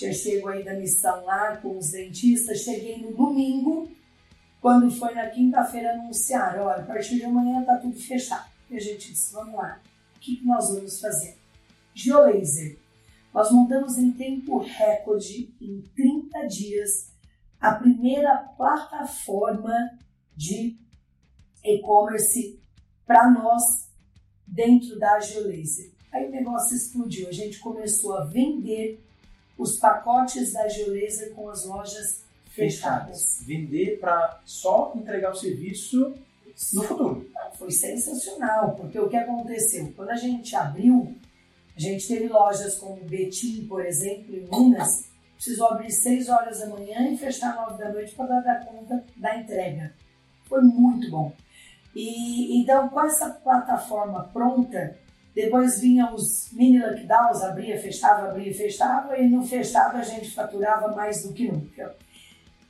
[0.00, 2.60] Tinha chego aí da missão lá com os dentistas.
[2.60, 3.86] Cheguei no domingo,
[4.58, 8.50] quando foi na quinta-feira anunciar, olha, a partir de amanhã tá tudo fechado.
[8.70, 9.78] E a gente disse, vamos lá,
[10.16, 11.36] o que, nós vamos fazer?
[11.92, 12.78] Geolaser.
[13.34, 17.12] Nós montamos em tempo recorde, em 30 dias,
[17.60, 19.98] a primeira plataforma
[20.34, 20.78] de
[21.62, 22.58] e-commerce
[23.04, 23.62] para nós
[24.46, 25.92] dentro da Geolaser.
[26.10, 29.09] Aí o negócio explodiu, a gente começou a vender
[29.60, 33.44] os pacotes da Geolaser com as lojas fechadas.
[33.46, 36.14] Vender para só entregar o serviço
[36.74, 37.30] no futuro.
[37.58, 39.92] Foi sensacional, porque o que aconteceu?
[39.94, 41.14] Quando a gente abriu,
[41.76, 46.66] A gente teve lojas como Betim, por exemplo, em Minas, precisou abrir 6 horas da
[46.66, 49.94] manhã e fechar 9 da noite para dar conta da entrega.
[50.44, 51.32] Foi muito bom.
[51.96, 54.98] E então, com essa plataforma pronta,
[55.34, 60.94] depois vinham os mini lockdowns, abria, fechava, abria, fechava, e no fechado a gente faturava
[60.94, 61.94] mais do que nunca.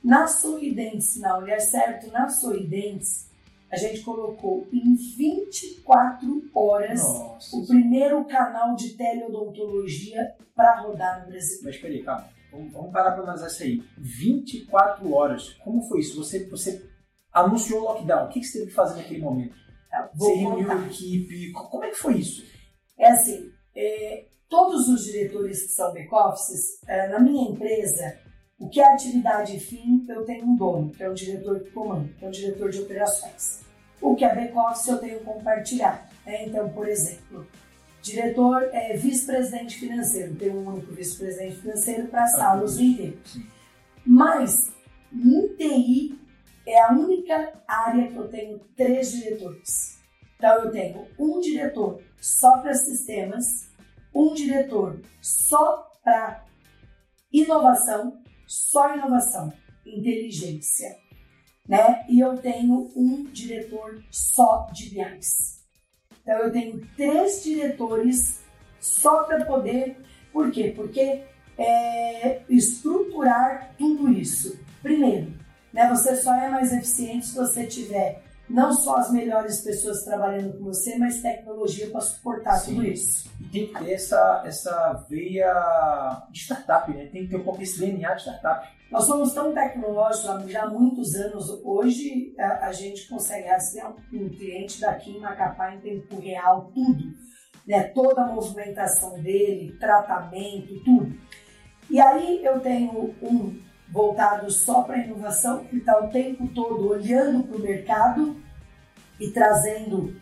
[0.03, 3.29] Na Sorridentes, na Olhar Certo, na Sorridentes,
[3.71, 7.55] a gente colocou em 24 horas Nossa.
[7.55, 11.59] o primeiro canal de teleodontologia para rodar no Brasil.
[11.63, 12.27] Mas peraí, calma.
[12.51, 13.83] Vamos, vamos parar para analisar isso aí.
[13.97, 15.49] 24 horas.
[15.63, 16.17] Como foi isso?
[16.17, 16.85] Você, você
[17.31, 18.25] anunciou o lockdown.
[18.25, 19.55] O que você teve que fazer naquele momento?
[20.15, 21.51] Você reuniu a equipe.
[21.53, 22.50] Como é que foi isso?
[22.97, 28.19] É assim, é, todos os diretores que são back-offices, é, na minha empresa,
[28.59, 32.13] o que é atividade fim, eu tenho um dono, que é o diretor de comando,
[32.13, 33.61] que é o diretor de operações.
[33.99, 36.01] O que é back-office, eu tenho compartilhado.
[36.25, 36.45] Né?
[36.45, 37.47] Então, por exemplo,
[38.01, 43.39] diretor é vice-presidente financeiro, tem um único vice-presidente financeiro para salas ah, inteiros.
[44.05, 44.71] Mas,
[45.13, 46.19] em TI,
[46.67, 49.99] é a única área que eu tenho três diretores.
[50.37, 53.43] Então, eu tenho um diretor só para sistemas,
[54.15, 56.45] um diretor só para
[57.33, 59.53] inovação só inovação,
[59.85, 60.97] inteligência,
[61.65, 62.05] né?
[62.09, 65.63] E eu tenho um diretor só de BIs.
[66.21, 68.41] Então eu tenho três diretores
[68.77, 69.95] só para poder,
[70.33, 70.73] por quê?
[70.75, 71.23] Porque
[71.57, 74.59] é, estruturar tudo isso.
[74.81, 75.33] Primeiro,
[75.71, 75.87] né?
[75.87, 78.21] Você só é mais eficiente se você tiver
[78.51, 82.75] não só as melhores pessoas trabalhando com você, mas tecnologia para suportar Sim.
[82.75, 83.29] tudo isso.
[83.39, 87.07] E tem que ter essa, essa veia de startup, né?
[87.07, 88.67] Tem que ter um pouco esse DNA de startup.
[88.91, 91.49] Nós somos tão tecnológicos já há muitos anos.
[91.63, 97.03] Hoje a, a gente consegue rastrear um cliente daqui em Macapá em tempo real, tudo.
[97.65, 97.83] Né?
[97.83, 101.15] Toda a movimentação dele, tratamento, tudo.
[101.89, 106.89] E aí eu tenho um voltado só para a inovação, que está o tempo todo
[106.89, 108.41] olhando para o mercado
[109.19, 110.15] e trazendo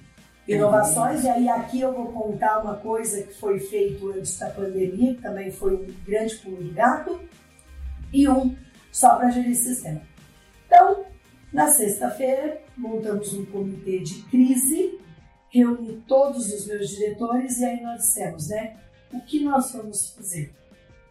[0.48, 1.24] inovações.
[1.24, 5.22] E aí aqui eu vou contar uma coisa que foi feito antes da pandemia, que
[5.22, 7.20] também foi um grande pulo do gato,
[8.12, 8.56] e um
[8.92, 10.02] só para gerir sistema.
[10.66, 11.06] Então,
[11.54, 15.00] na sexta-feira, montamos um comitê de crise,
[15.50, 18.78] reuni todos os meus diretores e aí nós dissemos, né?
[19.12, 20.54] O que nós vamos fazer?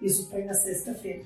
[0.01, 1.25] Isso foi na sexta-feira.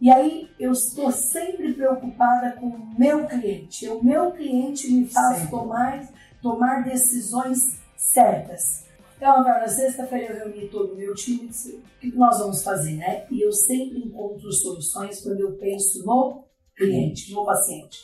[0.00, 3.88] E aí eu estou sempre preocupada com o meu cliente.
[3.88, 6.06] O meu cliente me faz tomar,
[6.42, 8.84] tomar decisões certas.
[9.16, 12.38] Então, agora, na sexta-feira eu reuni todo o meu time e disse, o que nós
[12.38, 13.26] vamos fazer, né?
[13.30, 16.44] E eu sempre encontro soluções quando eu penso no
[16.76, 17.98] cliente, no paciente.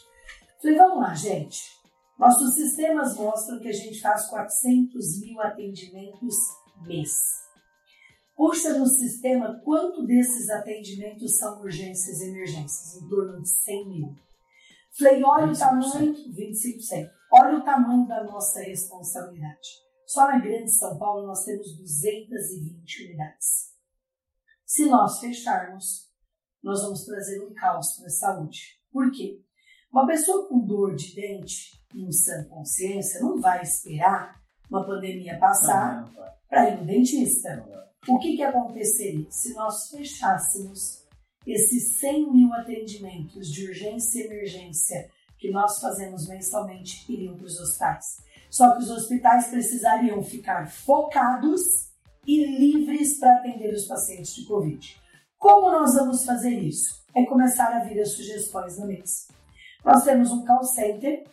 [0.62, 1.60] Falei, vamos lá, gente.
[2.18, 6.34] Nossos sistemas mostram que a gente faz 400 mil atendimentos
[6.86, 7.39] mês.
[8.40, 14.16] Puxa no sistema quanto desses atendimentos são urgências e emergências, em torno de 100 mil.
[14.98, 15.54] Falei, olha 25%.
[15.54, 17.10] o tamanho, 25%.
[17.34, 19.68] Olha o tamanho da nossa responsabilidade.
[20.06, 23.74] Só na Grande São Paulo nós temos 220 unidades.
[24.64, 26.08] Se nós fecharmos,
[26.62, 28.80] nós vamos trazer um caos para a saúde.
[28.90, 29.38] Por quê?
[29.92, 36.10] Uma pessoa com dor de dente, em sã consciência, não vai esperar uma pandemia passar
[36.48, 37.89] para ir no dentista.
[38.08, 41.04] O que, que aconteceria se nós fechássemos
[41.46, 47.60] esses 100 mil atendimentos de urgência e emergência que nós fazemos mensalmente iriam para os
[47.60, 48.22] hospitais?
[48.50, 51.60] Só que os hospitais precisariam ficar focados
[52.26, 54.98] e livres para atender os pacientes de Covid.
[55.38, 57.04] Como nós vamos fazer isso?
[57.14, 59.28] É começar a vir as sugestões no mês.
[59.84, 61.24] Nós temos um call center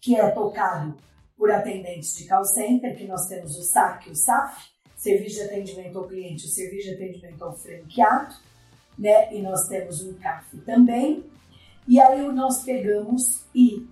[0.00, 0.96] que é tocado
[1.36, 4.71] por atendentes de call center, que nós temos o SAC e o SAF,
[5.02, 8.36] serviço de atendimento ao cliente, o serviço de atendimento ao franqueado,
[8.96, 9.34] né?
[9.34, 11.24] E nós temos o CAF também.
[11.88, 13.84] E aí nós pegamos e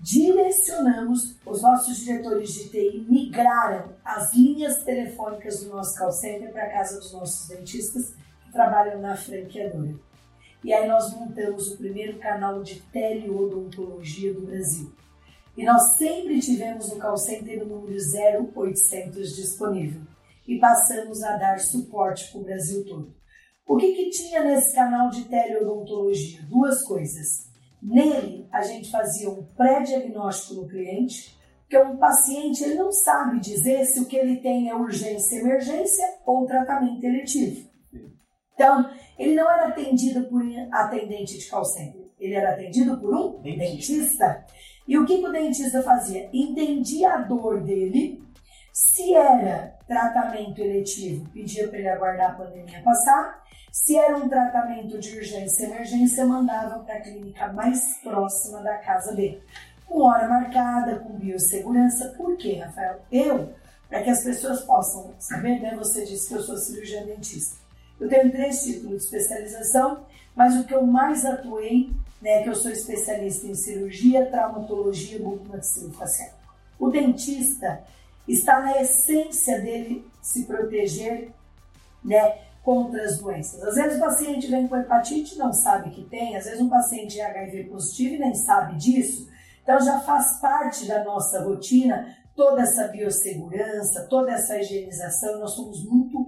[0.00, 6.64] direcionamos, os nossos diretores de TI migraram as linhas telefônicas do nosso call center para
[6.64, 8.12] a casa dos nossos dentistas
[8.44, 9.94] que trabalham na franqueadora.
[10.64, 14.92] E aí nós montamos o primeiro canal de teleodontologia do Brasil.
[15.56, 20.02] E nós sempre tivemos no call center o número 0800 disponível
[20.46, 23.14] e passamos a dar suporte para o Brasil todo.
[23.66, 26.42] O que, que tinha nesse canal de teleodontologia?
[26.48, 27.50] Duas coisas.
[27.82, 33.84] Nele, a gente fazia um pré-diagnóstico no cliente, porque um paciente ele não sabe dizer
[33.84, 37.68] se o que ele tem é urgência, emergência ou tratamento eletivo.
[38.54, 38.88] Então,
[39.18, 43.42] ele não era atendido por um atendente de call center, ele era atendido por um
[43.42, 43.64] dentista.
[43.64, 44.46] dentista.
[44.88, 46.30] E o que, que o dentista fazia?
[46.32, 48.22] Entendia a dor dele,
[48.72, 53.44] se era tratamento eletivo, pedia para ele aguardar a pandemia passar.
[53.70, 58.78] Se era um tratamento de urgência e emergência, mandava para a clínica mais próxima da
[58.78, 59.42] casa dele.
[59.86, 62.08] Com hora marcada, com biossegurança.
[62.16, 63.00] Por quê, Rafael?
[63.12, 63.54] Eu,
[63.88, 65.76] para que as pessoas possam saber, né?
[65.76, 67.56] Você disse que eu sou cirurgiã dentista.
[68.00, 72.54] Eu tenho três títulos de especialização, mas o que eu mais atuei, né, que eu
[72.54, 76.30] sou especialista em cirurgia, traumatologia e facial.
[76.78, 77.82] O dentista
[78.26, 81.30] está na essência dele se proteger,
[82.04, 83.62] né, contra as doenças.
[83.62, 87.20] Às vezes o paciente vem com hepatite não sabe que tem, às vezes um paciente
[87.20, 89.28] é HIV positivo e nem sabe disso.
[89.62, 95.38] Então já faz parte da nossa rotina toda essa biossegurança, toda essa higienização.
[95.38, 96.26] Nós somos muito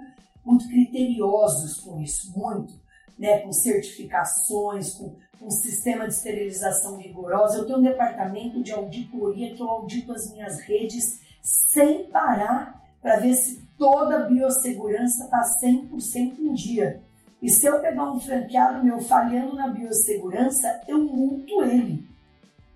[0.49, 2.72] muito criteriosos com isso, muito,
[3.18, 7.59] né, com certificações, com um sistema de esterilização rigorosa.
[7.59, 13.16] Eu tenho um departamento de auditoria que eu audito as minhas redes sem parar para
[13.16, 17.03] ver se toda a biossegurança está 100% em dia.
[17.41, 22.07] E se eu pegar um franqueado meu falhando na biossegurança, eu multo ele.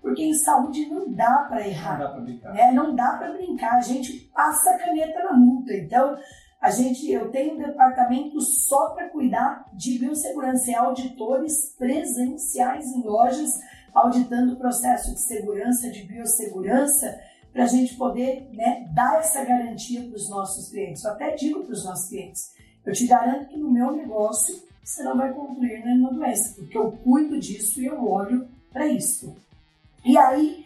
[0.01, 1.97] Porque em saúde não dá para errar.
[1.97, 2.53] Não dá para brincar.
[2.53, 2.71] Né?
[2.71, 3.75] Não dá para brincar.
[3.75, 5.73] A gente passa a caneta na multa.
[5.73, 6.17] Então,
[6.61, 13.03] a gente, eu tenho um departamento só para cuidar de biossegurança e auditores presenciais em
[13.03, 13.49] lojas,
[13.93, 17.19] auditando o processo de segurança, de biossegurança,
[17.53, 21.03] para a gente poder né, dar essa garantia para os nossos clientes.
[21.03, 22.51] Eu até digo para os nossos clientes,
[22.83, 26.91] eu te garanto que no meu negócio você não vai concluir nenhuma doença, porque eu
[26.91, 29.35] cuido disso e eu olho para isso.
[30.03, 30.65] E aí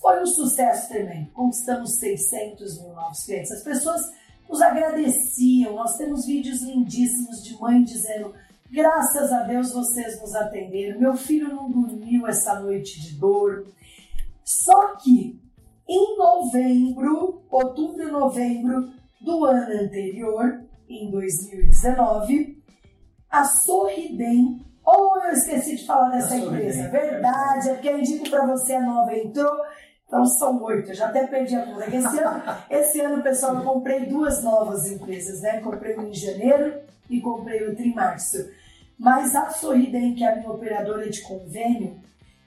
[0.00, 1.30] foi um sucesso tremendo.
[1.30, 3.52] Conquistamos 600 mil novos clientes.
[3.52, 4.02] As pessoas
[4.48, 5.76] nos agradeciam.
[5.76, 8.34] Nós temos vídeos lindíssimos de mãe dizendo:
[8.70, 11.00] graças a Deus vocês nos atenderam.
[11.00, 13.66] Meu filho não dormiu essa noite de dor.
[14.44, 15.40] Só que
[15.88, 22.62] em novembro, outubro e novembro do ano anterior, em 2019,
[23.30, 24.64] a Sorridem.
[24.86, 26.88] Oh, eu esqueci de falar dessa empresa.
[26.88, 29.56] Verdade, é porque eu indico para você a nova entrou
[30.06, 31.84] então são oito, eu já até perdi a conta.
[31.88, 35.60] Esse ano, esse ano, pessoal, eu comprei duas novas empresas, né?
[35.60, 36.80] Comprei uma em janeiro
[37.10, 38.48] e comprei outra em março.
[38.96, 41.98] Mas a Sorridem, que é a minha operadora de convênio,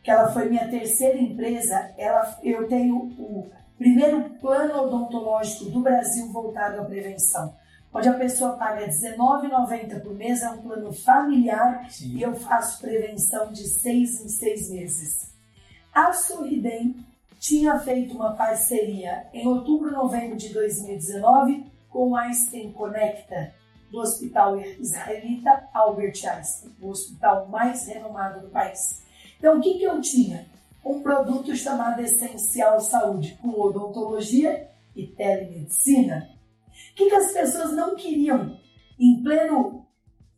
[0.08, 6.32] que ela foi minha terceira empresa, ela, eu tenho o primeiro plano odontológico do Brasil
[6.32, 7.54] voltado à prevenção.
[7.94, 12.16] Onde a pessoa paga R$19,90 por mês, é um plano familiar Sim.
[12.16, 15.36] e eu faço prevenção de seis em seis meses.
[15.94, 17.06] A Sorridem
[17.38, 23.54] tinha feito uma parceria em outubro novembro de 2019 com o Einstein Conecta,
[23.92, 29.06] do Hospital Israelita Albert Einstein, o hospital mais renomado do país.
[29.38, 30.46] Então, o que, que eu tinha?
[30.86, 36.30] Um produto chamado Essencial Saúde, com odontologia e telemedicina.
[36.92, 38.58] O que, que as pessoas não queriam
[39.00, 39.86] em pleno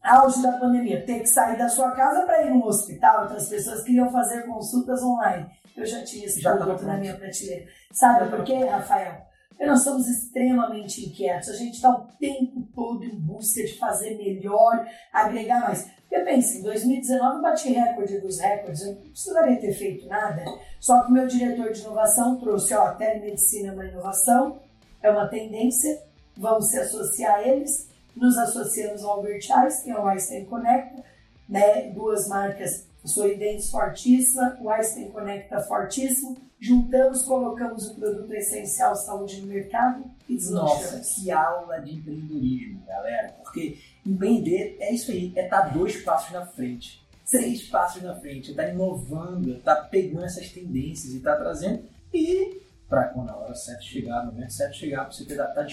[0.02, 1.06] auge da pandemia?
[1.06, 3.24] Ter que sair da sua casa para ir no hospital.
[3.24, 5.48] Outras pessoas queriam fazer consultas online
[5.80, 7.66] eu já tinha esse já produto na minha prateleira.
[7.92, 9.29] Sabe por quê, Rafael?
[9.66, 11.50] Nós somos extremamente inquietos.
[11.50, 15.90] A gente está o tempo todo em busca de fazer melhor, agregar mais.
[16.08, 20.44] Porque pensa, em 2019 eu bati recorde dos recordes, eu não precisaria ter feito nada.
[20.80, 24.60] Só que o meu diretor de inovação trouxe, ó, a telemedicina é uma inovação,
[25.04, 26.02] é uma tendência,
[26.36, 27.90] vamos se associar a eles.
[28.16, 31.04] Nos associamos ao Albert Einstein, ao Einstein Connect,
[31.48, 36.38] né, duas marcas Sorridentes fortíssima, o Einstein Conecta fortíssimo.
[36.60, 40.36] Juntamos, colocamos o produto essencial saúde no mercado e.
[40.52, 43.30] Nossa, que aula de empreendedorismo, galera.
[43.42, 48.14] Porque empreender é isso aí, é estar tá dois passos na frente, três passos na
[48.16, 51.84] frente, é estar tá inovando, é estar tá pegando essas tendências e estar trazendo.
[52.14, 55.64] E para quando a hora certa chegar, no momento certo chegar, você estar tá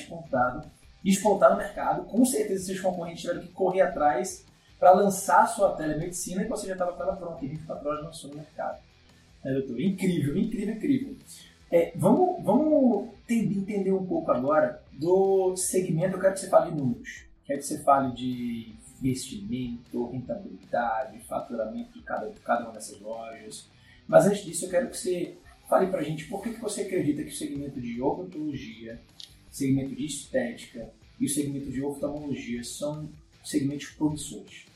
[1.03, 4.45] despontar no mercado, com certeza seus concorrentes tiveram que correr atrás
[4.79, 8.05] para lançar a sua telemedicina e você já estava com ela pronta e 24 horas
[8.05, 8.86] lançou no mercado.
[9.47, 9.81] É, doutor?
[9.81, 11.17] Incrível, incrível, incrível.
[11.71, 16.17] É, vamos vamos entender um pouco agora do segmento.
[16.17, 17.25] Eu quero que você fale de números.
[17.45, 23.71] Quero que você fale de investimento, rentabilidade, faturamento de cada, de cada uma dessas lojas.
[24.09, 25.37] Mas antes disso, eu quero que você
[25.69, 29.01] fale para a gente por que, que você acredita que o segmento de odontologia,
[29.49, 30.91] segmento de estética
[31.21, 33.09] e o segmento de oftalmologia são
[33.45, 34.67] segmentos promissores?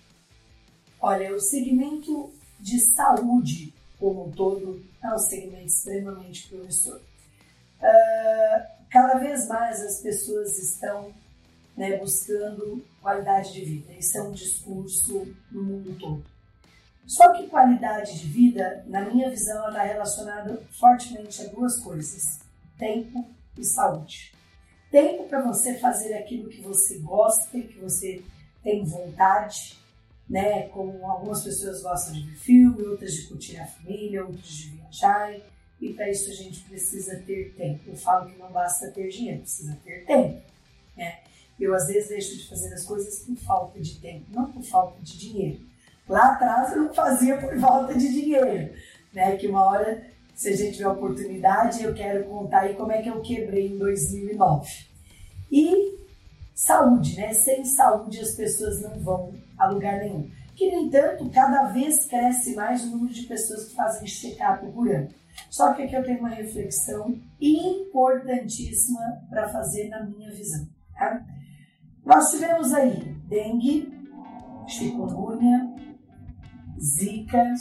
[1.01, 6.97] Olha, o segmento de saúde como um todo é um segmento extremamente promissor.
[6.97, 11.13] Uh, cada vez mais as pessoas estão
[11.77, 13.93] né, buscando qualidade de vida.
[13.93, 16.25] Isso é um discurso no mundo todo.
[17.07, 22.41] Só que qualidade de vida, na minha visão, está relacionada fortemente a duas coisas:
[22.79, 23.29] tempo
[23.59, 24.33] e saúde.
[24.91, 28.23] tempo para você fazer aquilo que você gosta, que você
[28.63, 29.80] tem vontade,
[30.31, 30.69] né?
[30.69, 35.37] Como algumas pessoas gostam de ver filme, outras de curtir a família, outras de viajar.
[35.81, 37.81] E para isso a gente precisa ter tempo.
[37.89, 40.41] Eu falo que não basta ter dinheiro, precisa ter tempo.
[40.97, 41.19] Né?
[41.59, 45.03] Eu às vezes deixo de fazer as coisas por falta de tempo, não por falta
[45.03, 45.61] de dinheiro.
[46.09, 48.73] Lá atrás eu não fazia por falta de dinheiro,
[49.13, 49.37] né?
[49.37, 50.05] Que uma hora,
[50.35, 53.79] se a gente tiver oportunidade, eu quero contar aí como é que eu quebrei em
[53.79, 54.69] 2009.
[55.53, 55.99] E
[56.55, 57.33] saúde, né?
[57.33, 60.29] Sem saúde as pessoas não vão a lugar nenhum.
[60.57, 64.91] Que, no entanto, cada vez cresce mais o número de pessoas que fazem check-up por
[64.91, 65.09] ano.
[65.49, 70.67] Só que aqui eu tenho uma reflexão importantíssima para fazer na minha visão.
[70.95, 71.25] Tá?
[72.05, 73.93] Nós tivemos aí dengue,
[74.67, 75.75] chikungunya,
[76.79, 77.55] zika,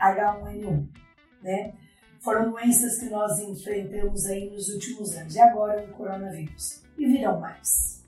[0.00, 0.88] H1N1,
[1.42, 1.74] né?
[2.20, 5.34] Foram doenças que nós enfrentamos aí nos últimos anos.
[5.34, 6.82] E agora o coronavírus.
[6.96, 8.02] E virão mais.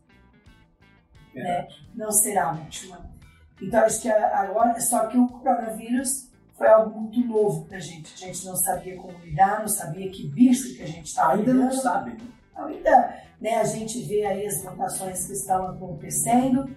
[1.35, 1.43] É.
[1.43, 1.68] Né?
[1.95, 3.16] Não será a última.
[3.61, 8.12] Então acho que agora, só que o coronavírus foi algo muito novo pra gente.
[8.14, 11.52] A gente não sabia como lidar, não sabia que bicho que a gente estava Ainda
[11.52, 11.64] lidando.
[11.74, 12.16] não sabe.
[12.54, 16.68] Ainda, né, a gente vê aí as mutações que estão acontecendo,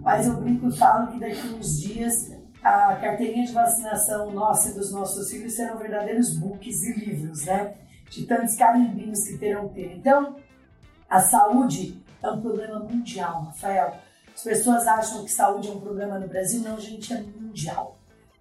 [0.00, 2.32] mas eu brinco e falo que daqui a uns dias
[2.62, 7.74] a carteirinha de vacinação nossa e dos nossos filhos serão verdadeiros books e livros, né?
[8.08, 9.96] De tantos carimbinhos que terão ter.
[9.96, 10.36] Então,
[11.10, 13.94] a saúde é um problema mundial, Rafael.
[14.34, 16.60] As pessoas acham que saúde é um problema no Brasil.
[16.60, 17.96] Não, gente, é mundial.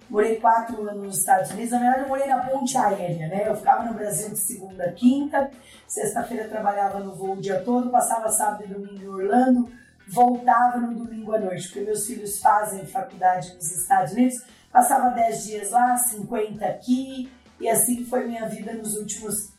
[0.09, 1.71] Morei quatro anos nos Estados Unidos.
[1.71, 3.47] Na verdade, eu morei na ponte aérea, né?
[3.47, 5.49] Eu ficava no Brasil de segunda a quinta.
[5.87, 7.89] Sexta-feira trabalhava no voo o dia todo.
[7.89, 9.71] Passava sábado e domingo em Orlando.
[10.07, 14.35] Voltava no domingo à noite, porque meus filhos fazem faculdade nos Estados Unidos.
[14.71, 17.31] Passava dez dias lá, 50 aqui.
[17.59, 19.53] E assim foi minha vida nos últimos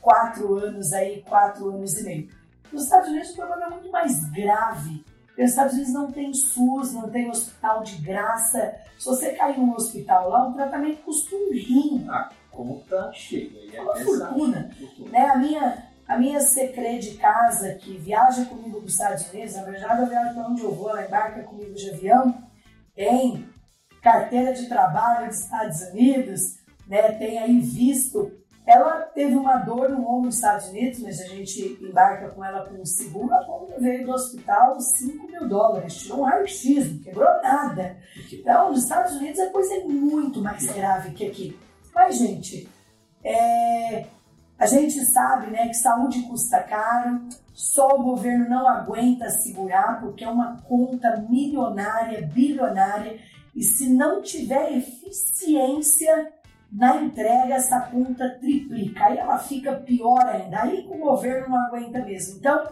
[0.00, 2.28] quatro anos aí, quatro anos e meio.
[2.72, 6.34] Nos Estados Unidos o problema é muito mais grave porque os Estados Unidos não tem
[6.34, 8.76] SUS, não tem hospital de graça.
[8.98, 12.06] Se você cair num hospital lá, o tratamento custa um rim.
[12.06, 13.58] A conta chega.
[13.74, 14.70] É uma fortuna.
[14.78, 15.10] fortuna.
[15.10, 15.26] Né?
[15.30, 19.62] A minha, a minha secreta de casa, que viaja comigo para os Estados Unidos, na
[19.62, 22.42] verdade eu viajo para onde eu vou, ela embarca comigo de avião,
[22.94, 23.48] tem
[24.02, 27.12] carteira de trabalho dos Estados Unidos, né?
[27.12, 28.30] tem aí visto
[28.66, 32.64] ela teve uma dor no ombro nos Estados Unidos, mas a gente embarca com ela
[32.64, 33.34] com um seguro.
[33.34, 37.96] A ponta veio do hospital 5 mil dólares, tirou um raio-x, não quebrou nada.
[38.32, 41.58] Então, nos Estados Unidos a coisa é muito mais grave que aqui.
[41.92, 42.68] Mas, gente,
[43.24, 44.06] é,
[44.56, 47.20] a gente sabe né, que saúde custa caro,
[47.52, 53.18] só o governo não aguenta segurar, porque é uma conta milionária, bilionária,
[53.56, 56.32] e se não tiver eficiência
[56.72, 62.02] na entrega essa conta triplica, aí ela fica pior ainda, aí o governo não aguenta
[62.02, 62.38] mesmo.
[62.38, 62.66] Então,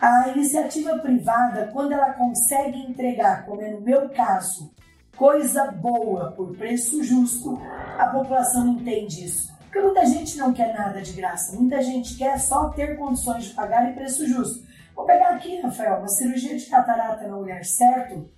[0.00, 4.72] a iniciativa privada, quando ela consegue entregar, como é no meu caso,
[5.16, 7.60] coisa boa por preço justo,
[7.98, 9.52] a população entende isso.
[9.64, 13.54] Porque muita gente não quer nada de graça, muita gente quer só ter condições de
[13.54, 14.64] pagar e preço justo.
[14.94, 18.30] Vou pegar aqui, Rafael, uma cirurgia de catarata no olhar certo,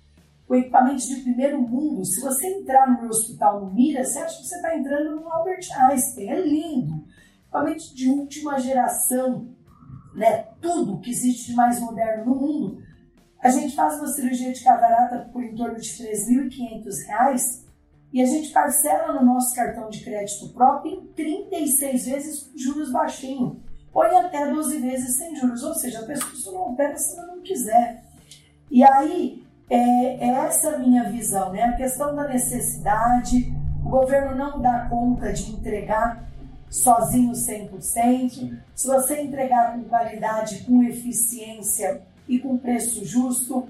[0.47, 2.05] com equipamentos de primeiro mundo.
[2.05, 5.27] Se você entrar no meu hospital no Mira, você acha que você está entrando no
[5.27, 6.29] Albert Einstein.
[6.29, 7.03] É lindo.
[7.43, 9.49] Equipamentos de última geração,
[10.15, 10.47] né?
[10.61, 12.83] Tudo que existe de mais moderno no mundo.
[13.41, 17.67] A gente faz uma cirurgia de catarata por em torno de R$ 3.500
[18.13, 22.91] e a gente parcela no nosso cartão de crédito próprio em 36 vezes com juros
[22.91, 23.57] baixinhos.
[23.91, 27.41] Põe até 12 vezes sem juros, ou seja, a pessoa não opera se ela não
[27.41, 28.03] quiser.
[28.69, 31.63] E aí, é, é essa minha visão, né?
[31.63, 33.53] A questão da necessidade,
[33.83, 36.27] o governo não dá conta de entregar
[36.69, 38.57] sozinho 100%.
[38.75, 43.67] Se você entregar com qualidade, com eficiência e com preço justo,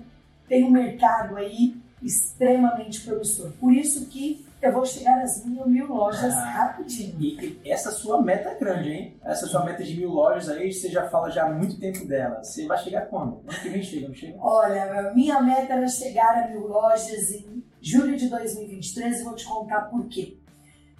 [0.47, 3.51] tem um mercado aí extremamente promissor.
[3.59, 7.15] Por isso que eu vou chegar às mil, mil lojas ah, rapidinho.
[7.19, 9.17] E, e, essa sua meta é grande, hein?
[9.23, 12.43] Essa sua meta de mil lojas aí, você já fala já há muito tempo dela.
[12.43, 13.41] Você vai chegar quando?
[13.47, 14.37] Ano que vem chega, não chega?
[14.39, 19.45] Olha, minha meta era chegar a mil lojas em julho de 2023 e vou te
[19.45, 20.37] contar por quê.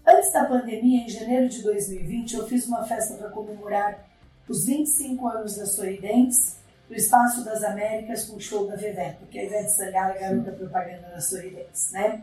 [0.05, 4.07] Antes da pandemia, em janeiro de 2020, eu fiz uma festa para comemorar
[4.47, 6.57] os 25 anos da Sorridentes
[6.89, 10.17] no Espaço das Américas com o show da Veveta, que é a Ivete Sangalo, a
[10.17, 12.21] garota propaganda da Sorridentes, né?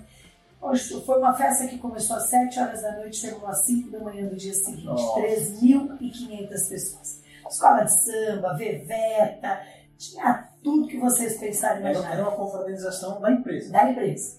[1.05, 4.27] Foi uma festa que começou às 7 horas da noite, chegou às 5 da manhã
[4.27, 4.87] do dia seguinte.
[4.87, 7.23] 3.500 pessoas.
[7.47, 9.61] Escola de samba, veveta,
[9.99, 12.15] tinha tudo que vocês pensarem imaginar.
[12.15, 13.71] Era uma confraternização da empresa.
[13.71, 14.39] Da empresa.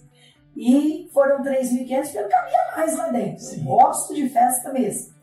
[0.58, 3.44] E foram 3.500 porque eu cabia mais lá dentro.
[3.44, 3.64] Sim.
[3.64, 5.14] Gosto de festa mesmo.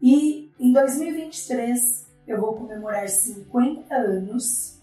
[0.00, 4.80] E em 2023, eu vou comemorar 50 anos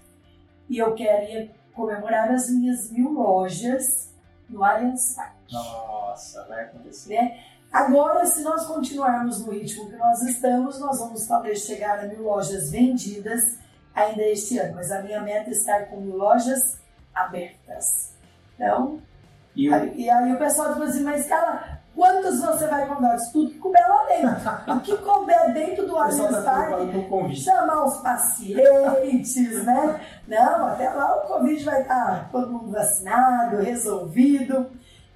[0.70, 4.13] e eu queria comemorar as minhas mil lojas
[4.50, 5.16] no Allianz.
[5.52, 7.16] Nossa, vai acontecer.
[7.16, 7.40] Né?
[7.72, 12.24] Agora, se nós continuarmos no ritmo que nós estamos, nós vamos talvez chegar a mil
[12.24, 13.58] lojas vendidas
[13.96, 14.76] ainda este ano.
[14.76, 16.80] Mas a minha meta é estar com mil lojas
[17.14, 18.14] abertas.
[18.56, 19.02] Então,
[19.56, 23.18] e, aí, e aí o pessoal diz assim, mas cara, quantos você vai comprar?
[23.32, 24.74] Tudo que couber lá dentro.
[24.74, 25.94] o que couber dentro do
[26.44, 30.02] Parque, chamar os pacientes, né?
[30.28, 34.68] Não, até lá o Covid vai estar todo mundo vacinado, resolvido.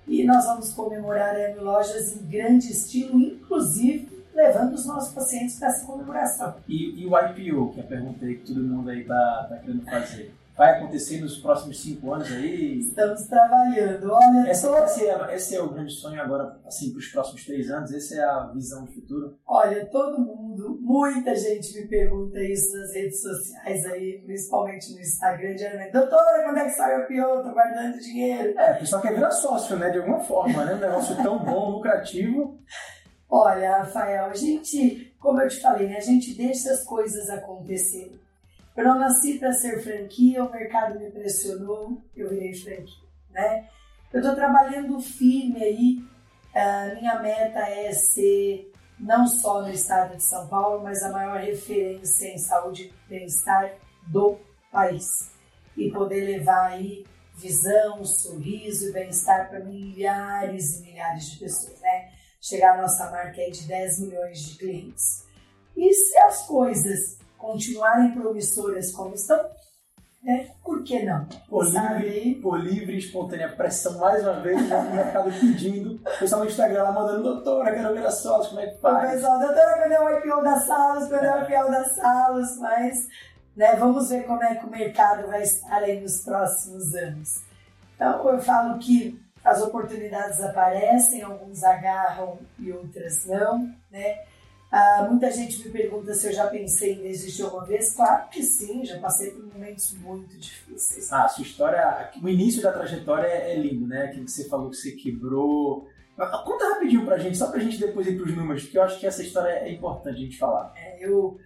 [0.08, 5.58] E nós vamos comemorar a M Lojas em grande estilo, inclusive levando os nossos pacientes
[5.58, 6.56] para essa comemoração.
[6.68, 9.58] E, e, o IPO, que é a pergunta aí que todo mundo aí está tá
[9.58, 10.34] querendo fazer?
[10.58, 12.80] Vai acontecer nos próximos cinco anos aí?
[12.80, 14.12] Estamos trabalhando.
[14.12, 14.76] Olha, esse, tô...
[14.84, 17.94] esse, é, esse é o grande sonho agora, assim, para os próximos três anos?
[17.94, 19.38] Essa é a visão do futuro?
[19.46, 25.54] Olha, todo mundo, muita gente me pergunta isso nas redes sociais aí, principalmente no Instagram,
[25.54, 25.94] diariamente.
[25.94, 27.44] Doutora, quando é que sai o pior?
[27.44, 28.58] Tô guardando dinheiro.
[28.60, 29.92] É, o pessoal quer virar sócio, né?
[29.92, 30.74] De alguma forma, né?
[30.74, 32.60] Um negócio tão bom, lucrativo.
[33.30, 35.98] Olha, Rafael, a gente, como eu te falei, né?
[35.98, 38.27] A gente deixa as coisas acontecerem.
[38.78, 43.68] Eu não nasci para ser franquia, o mercado me pressionou, eu virei franquia, né?
[44.14, 46.04] Eu estou trabalhando firme aí,
[46.54, 51.40] a minha meta é ser não só no estado de São Paulo, mas a maior
[51.40, 53.74] referência em saúde e bem-estar
[54.06, 54.38] do
[54.72, 55.08] país.
[55.76, 57.04] E poder levar aí
[57.36, 62.12] visão, sorriso e bem-estar para milhares e milhares de pessoas, né?
[62.40, 65.26] Chegar a nossa marca aí de 10 milhões de clientes.
[65.76, 69.40] E se as coisas continuarem promissoras como estão,
[70.24, 70.50] né?
[70.64, 71.26] por que não?
[71.50, 76.84] Por livre, por livre espontânea pressão, mais uma vez, o mercado pedindo, pessoal no Instagram
[76.84, 79.10] lá mandando, doutora, quero ver as salas, como é que faz?
[79.10, 83.08] O pessoal, doutora, cadê o IPO das salas, cadê o IPO das salas, mas
[83.56, 87.42] né, vamos ver como é que o mercado vai estar aí nos próximos anos.
[87.96, 94.20] Então, eu falo que as oportunidades aparecem, alguns agarram e outras não, né?
[94.70, 97.94] Ah, muita gente me pergunta se eu já pensei em desistir alguma vez.
[97.94, 101.12] Claro que sim, já passei por momentos muito difíceis.
[101.12, 104.04] Ah, a sua história, o início da trajetória é, é lindo, né?
[104.04, 105.88] Aquilo que você falou que você quebrou.
[106.44, 109.06] Conta rapidinho pra gente, só pra gente depois ir pros números, porque eu acho que
[109.06, 110.74] essa história é importante a gente falar.
[110.76, 111.40] É, eu,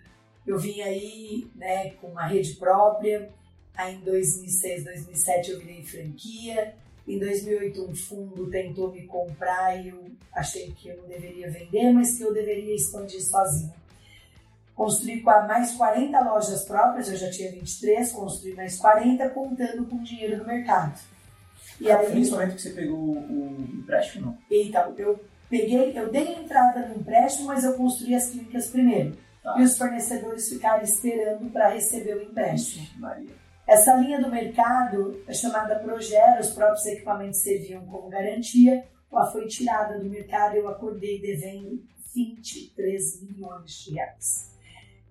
[0.47, 3.29] eu vim aí né, com uma rede própria,
[3.75, 6.73] aí em 2006, 2007 eu virei franquia,
[7.07, 11.91] em 2008, um fundo tentou me comprar e eu achei que eu não deveria vender,
[11.91, 13.73] mas que eu deveria expandir sozinho.
[14.75, 20.37] Construí mais 40 lojas próprias, eu já tinha 23, construí mais 40, contando com dinheiro
[20.37, 20.99] do mercado.
[21.79, 24.37] E ah, aí, momento que você pegou o empréstimo, não?
[24.49, 29.17] Então, eu peguei, eu dei entrada no empréstimo, mas eu construí as clínicas primeiro.
[29.43, 29.55] Tá.
[29.59, 32.87] E os fornecedores ficaram esperando para receber o empréstimo.
[32.97, 33.40] Maria.
[33.71, 39.47] Essa linha do mercado é chamada Progera, os próprios equipamentos serviam como garantia, ela foi
[39.47, 41.81] tirada do mercado e eu acordei devendo
[42.13, 44.51] 23 milhões de reais.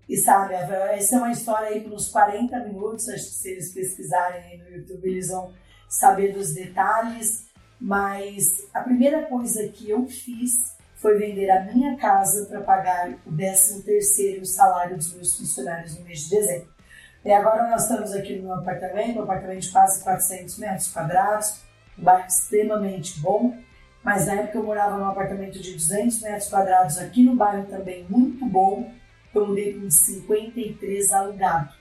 [0.06, 3.72] E sabe, essa é uma história aí por uns 40 minutos, acho que se eles
[3.72, 5.54] pesquisarem aí no YouTube eles vão
[5.88, 7.46] saber dos detalhes,
[7.80, 13.34] mas a primeira coisa que eu fiz foi vender a minha casa para pagar o
[13.34, 16.79] 13 terceiro salário dos meus funcionários no mês de dezembro.
[17.24, 21.60] E agora nós estamos aqui no meu apartamento, um apartamento de quase 400 metros quadrados,
[21.98, 23.58] um bairro extremamente bom,
[24.02, 28.06] mas na época eu morava num apartamento de 200 metros quadrados aqui no bairro também
[28.08, 28.90] muito bom,
[29.34, 31.74] eu mudei um 53 alugado.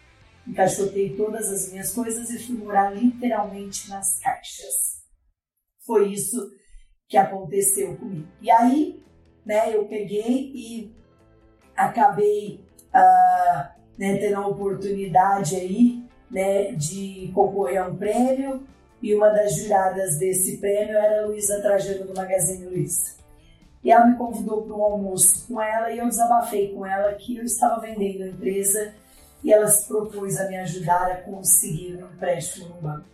[0.46, 5.00] Encaixotei todas as minhas coisas e fui morar literalmente nas caixas.
[5.86, 6.52] Foi isso
[7.08, 8.28] que aconteceu comigo.
[8.42, 9.04] E aí,
[9.46, 10.96] né, eu peguei e
[11.76, 12.64] acabei
[12.94, 18.64] uh, né, tendo a oportunidade aí né, de concorrer a um prêmio
[19.02, 23.20] e uma das juradas desse prêmio era a Luísa Trajano do Magazine Luiza.
[23.84, 27.38] E ela me convidou para um almoço com ela e eu desabafei com ela que
[27.38, 28.93] eu estava vendendo a empresa
[29.43, 33.06] e ela se propôs a me ajudar a conseguir um empréstimo no banco.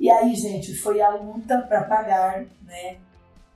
[0.00, 2.96] E aí, gente, foi a luta para pagar, né?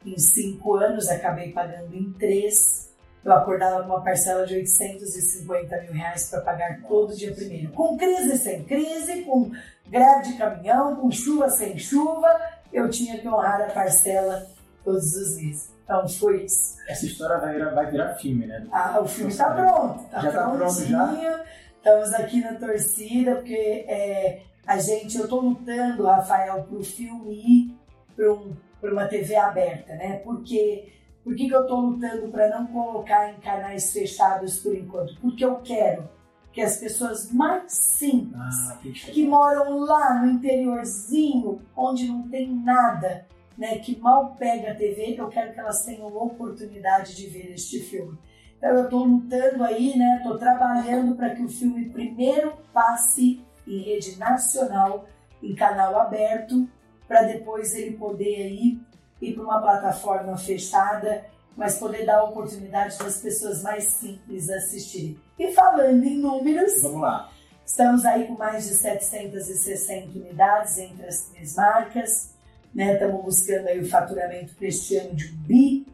[0.05, 2.86] Em cinco anos, acabei pagando em três
[3.27, 7.73] eu acordava com uma parcela de 850 mil reais para pagar todo dia primeiro.
[7.73, 9.51] Com crise sem crise, com
[9.89, 12.29] greve de caminhão, com chuva sem chuva,
[12.73, 14.47] eu tinha que honrar a parcela
[14.85, 15.73] todos os meses.
[15.83, 16.77] Então foi isso.
[16.89, 18.65] Essa história vai virar, vai virar filme, né?
[18.71, 20.05] Ah, o filme está pronto.
[20.09, 21.45] Tá já está pronto já?
[21.79, 27.35] Estamos aqui na torcida, porque é, a gente, eu estou lutando, Rafael, para o filme
[27.35, 27.77] ir
[28.15, 30.21] para um, uma TV aberta, né?
[30.25, 30.93] Porque
[31.27, 35.21] por que, que eu estou lutando para não colocar em canais fechados por enquanto?
[35.21, 36.09] Porque eu quero
[36.53, 42.55] que as pessoas mais simples, Ah, que que moram lá no interiorzinho, onde não tem
[42.55, 43.27] nada,
[43.59, 47.81] né, que mal pega a TV, eu quero que elas tenham oportunidade de ver este
[47.81, 48.17] filme.
[48.57, 53.83] Então eu estou lutando aí, né, estou trabalhando para que o filme primeiro passe em
[53.83, 55.09] rede nacional,
[55.43, 56.69] em canal aberto,
[57.09, 58.79] para depois ele poder aí
[59.21, 61.25] ir para uma plataforma fechada,
[61.57, 65.19] mas poder dar a oportunidade das pessoas mais simples assistirem.
[65.39, 67.31] E falando em números, Vamos lá.
[67.65, 72.31] Estamos aí com mais de 760 unidades entre as três marcas,
[72.73, 72.93] né?
[72.93, 75.87] Estamos buscando aí o faturamento para este ano de um bi.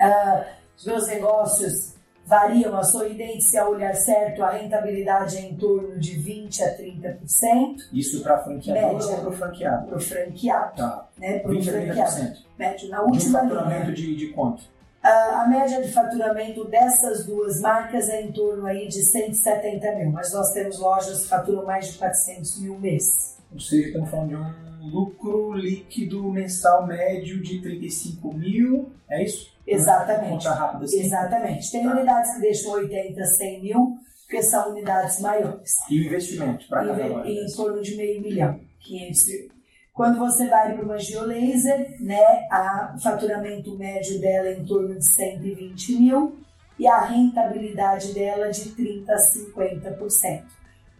[0.00, 1.95] Ah, os meus negócios
[2.26, 6.76] variam, a Sorridente, se a olhar certo, a rentabilidade é em torno de 20% a
[6.76, 9.08] 30% Isso para franqueador Média.
[9.16, 9.86] ou para franqueado?
[9.86, 11.08] para o franqueado, Tá.
[11.18, 11.38] né?
[11.38, 12.10] Para o 20 a franqueado.
[12.10, 12.36] 30%.
[12.58, 12.88] Médio.
[12.88, 14.62] Na De um última faturamento linha, de, de quanto?
[15.02, 20.10] a a média de faturamento dessas duas marcas é em torno aí de 170 mil,
[20.10, 23.35] mas nós temos lojas que faturam mais de 400 mil mês.
[23.52, 29.50] Ou seja, estamos falando de um lucro líquido mensal médio de 35 mil, é isso?
[29.66, 30.46] Exatamente.
[30.46, 31.00] Rápida assim.
[31.00, 31.70] Exatamente.
[31.72, 31.90] Tem Tá.
[31.92, 35.74] unidades que deixam 80, 100 mil, porque são unidades maiores.
[35.90, 37.30] E o investimento para cada Em, loja?
[37.30, 39.48] em torno de meio milhão, 500 mil.
[39.92, 44.94] Quando você vai para uma geolaser, né, a o faturamento médio dela é em torno
[44.98, 46.36] de 120 mil
[46.78, 50.44] e a rentabilidade dela de 30% a 50%.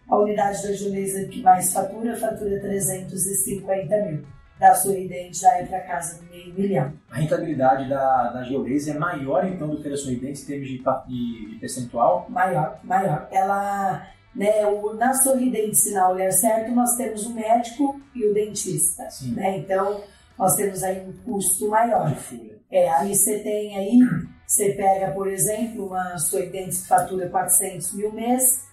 [0.08, 4.36] A unidade da geolaser que mais fatura, fatura 350 mil.
[4.58, 6.92] Da Sorridente já é para casa do meio milhão.
[7.10, 10.68] A rentabilidade da, da Geolaser é maior então do que a da Sorridente em termos
[10.68, 12.26] de, de, de percentual?
[12.30, 13.28] maior, maior.
[13.30, 18.32] Ela, né, o, na Sorridente, se na olhar certo, nós temos o médico e o
[18.32, 19.32] dentista, Sim.
[19.32, 19.58] né?
[19.58, 20.00] Então,
[20.38, 22.10] nós temos aí um custo maior.
[22.14, 22.56] De.
[22.70, 23.98] É, aí você tem aí,
[24.46, 28.65] você pega, por exemplo, uma Sorridente que fatura 400 mil mês,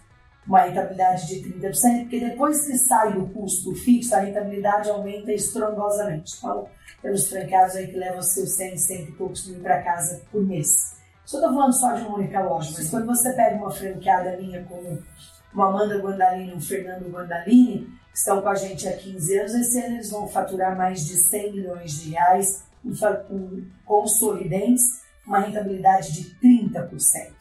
[0.46, 6.34] uma rentabilidade de 30%, porque depois que sai o custo fixo, a rentabilidade aumenta estrondosamente.
[6.38, 6.68] Então,
[7.02, 10.68] temos franqueados aí que levam seus 100, 100 e poucos mil para casa por mês.
[11.34, 14.64] Eu tô falando só de uma única loja, mas quando você pega uma franqueada minha
[14.66, 15.02] como
[15.54, 19.54] uma Amanda Guandalini e um Fernando Guandalini, que estão com a gente há 15 anos,
[19.54, 22.64] esse ano eles vão faturar mais de 100 milhões de reais
[23.86, 27.32] com, sorridentes, uma rentabilidade de 30%.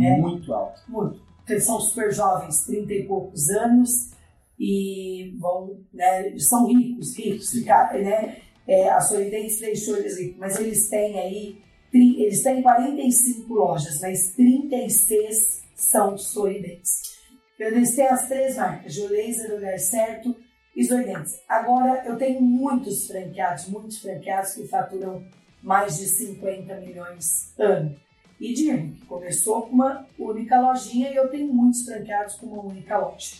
[0.00, 0.16] É.
[0.16, 0.80] Muito alto.
[0.88, 1.31] Muito.
[1.48, 4.12] Eles são super jovens, 30 e poucos anos,
[4.58, 8.36] e vão, né, são ricos, ricos, né?
[8.66, 11.58] É, a Sorridentes deixou eles ricos, mas eles têm aí,
[11.92, 17.12] eles têm 45 lojas, mas 36 são sorridentes.
[17.58, 20.34] Eles têm as três marcas, Geolaser, Olhar Certo
[20.76, 21.40] e Sorridentes.
[21.48, 25.24] Agora, eu tenho muitos franqueados, muitos franqueados que faturam
[25.62, 27.94] mais de 50 milhões ano.
[28.42, 32.64] E digo que começou com uma única lojinha e eu tenho muitos franqueados com uma
[32.64, 33.36] única loja.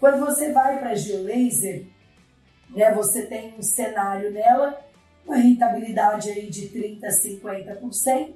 [0.00, 1.86] Quando você vai para a Geolaser,
[2.70, 4.76] né, você tem um cenário nela,
[5.24, 8.34] uma rentabilidade aí de 30% a 50%,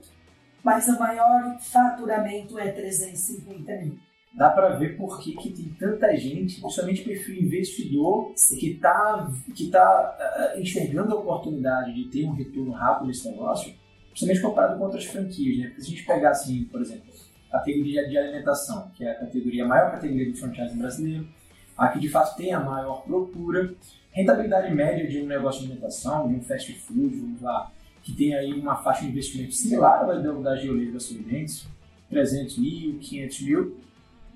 [0.63, 3.99] mas o maior faturamento é 350 mil.
[4.35, 9.69] Dá para ver por que, que tem tanta gente, principalmente perfil investidor, que está que
[9.69, 13.75] tá, ah, enxergando a oportunidade de ter um retorno rápido nesse negócio,
[14.15, 15.59] principalmente comparado com outras franquias.
[15.59, 15.67] Né?
[15.67, 17.13] Porque se a gente pegar, assim, por exemplo,
[17.51, 21.29] a categoria de alimentação, que é a categoria a maior categoria do franchising brasileiro,
[21.77, 23.75] a que de fato tem a maior procura,
[24.13, 28.35] rentabilidade média de um negócio de alimentação, de um fast food, vamos lá, que tem
[28.35, 31.67] aí uma faixa de investimento similar à da, Geolese da Sorridentes,
[32.11, 33.77] 300 mil, 500 mil,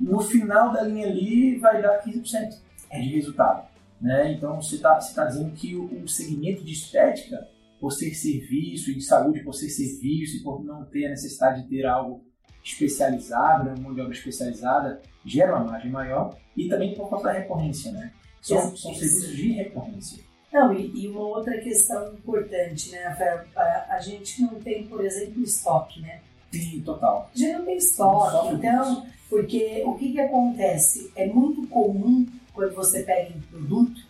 [0.01, 2.59] no final da linha ali vai dar 15%
[2.91, 3.69] é de resultado.
[4.01, 4.33] Né?
[4.33, 7.49] Então você está tá dizendo que o, o segmento de estética,
[7.81, 11.63] por ser serviço, e de saúde, por ser serviço, e por não ter a necessidade
[11.63, 12.25] de ter algo
[12.65, 17.33] especializado, né, mão de obra especializada, gera uma margem maior e também por conta da
[17.33, 17.93] recorrência.
[17.93, 18.13] Né?
[18.43, 20.23] São, são serviços de recorrência.
[20.53, 23.45] Não, e, e uma outra questão importante, né, Rafael?
[23.55, 26.21] A, a gente não tem, por exemplo, estoque, né?
[26.51, 27.31] Sim, total.
[27.35, 31.13] A gente não tem estoque, então, porque o que, que acontece?
[31.15, 34.01] É muito comum quando você pega um produto,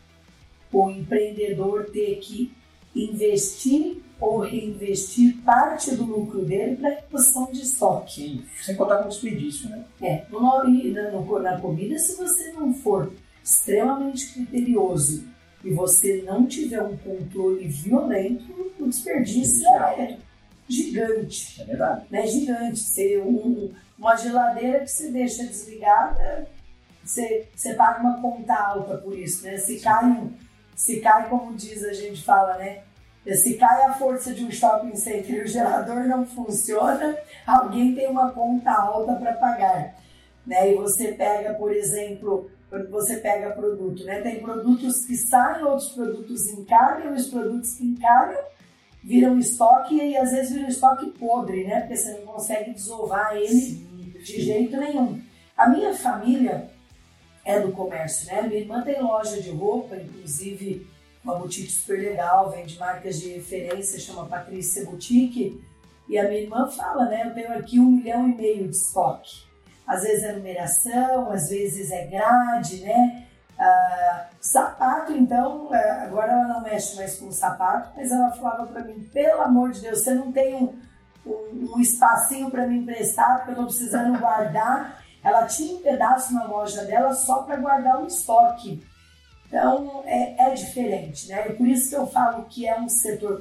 [0.72, 2.52] o empreendedor ter que
[3.04, 8.12] investir ou reinvestir parte do lucro dele para reposição de estoque.
[8.14, 9.84] Sim, sem contar com o desperdício, né?
[10.02, 11.10] É, no, na,
[11.52, 13.12] na comida, se você não for
[13.44, 15.24] extremamente criterioso
[15.64, 20.18] e você não tiver um controle violento, o desperdício é
[20.68, 22.04] gigante É verdade.
[22.10, 22.78] né, gigante.
[22.80, 26.48] Ser um- uma geladeira que você deixa desligada,
[27.04, 29.56] você, você paga uma conta alta por isso, né?
[29.56, 30.28] Se cai,
[30.76, 32.82] se cai, como diz a gente fala, né?
[33.36, 37.16] Se cai a força de um shopping center e o gerador não funciona,
[37.46, 39.96] alguém tem uma conta alta para pagar.
[40.46, 40.72] Né?
[40.72, 44.20] E você pega, por exemplo, quando você pega produto, né?
[44.20, 48.38] Tem produtos que saem, outros produtos encarnam, os produtos que encarnam
[49.02, 51.80] viram estoque e às vezes viram estoque podre, né?
[51.80, 55.20] Porque você não consegue desovar ele Sim, de jeito nenhum.
[55.56, 56.68] A minha família
[57.44, 58.42] é do comércio, né?
[58.42, 60.86] Minha irmã tem loja de roupa, inclusive
[61.28, 65.62] uma boutique super legal, vende marcas de referência, chama Patrícia Boutique.
[66.08, 67.26] E a minha irmã fala, né?
[67.26, 69.46] Eu tenho aqui um milhão e meio de estoque.
[69.86, 73.26] Às vezes é numeração, às vezes é grade, né?
[73.58, 78.84] Ah, sapato, então, é, agora ela não mexe mais com sapato, mas ela falava para
[78.84, 80.80] mim: pelo amor de Deus, você não tem um,
[81.26, 85.04] um, um espacinho para me emprestar, porque eu estou precisando guardar.
[85.22, 88.82] Ela tinha um pedaço na loja dela só para guardar o estoque.
[89.48, 91.48] Então é, é, diferente, né?
[91.48, 93.40] E por isso que eu falo que é um setor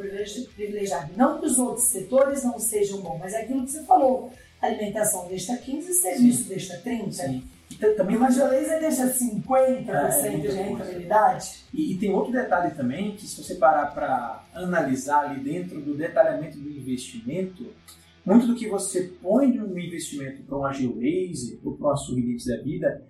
[0.56, 1.12] privilegiado.
[1.18, 4.32] Não que os outros setores não sejam bons, mas é aquilo que você falou:
[4.62, 6.50] alimentação deixa 15, serviço Sim.
[6.50, 7.12] deixa 30.
[7.12, 7.44] Sim.
[7.70, 11.66] Então, também uma laser deixa 50% é, de rentabilidade.
[11.74, 15.94] E, e, tem outro detalhe também, que se você parar para analisar ali dentro do
[15.94, 17.66] detalhamento do investimento,
[18.26, 22.58] muito do que você põe no investimento para uma Geolaser ou para uma Sorridentes da
[22.58, 23.06] vida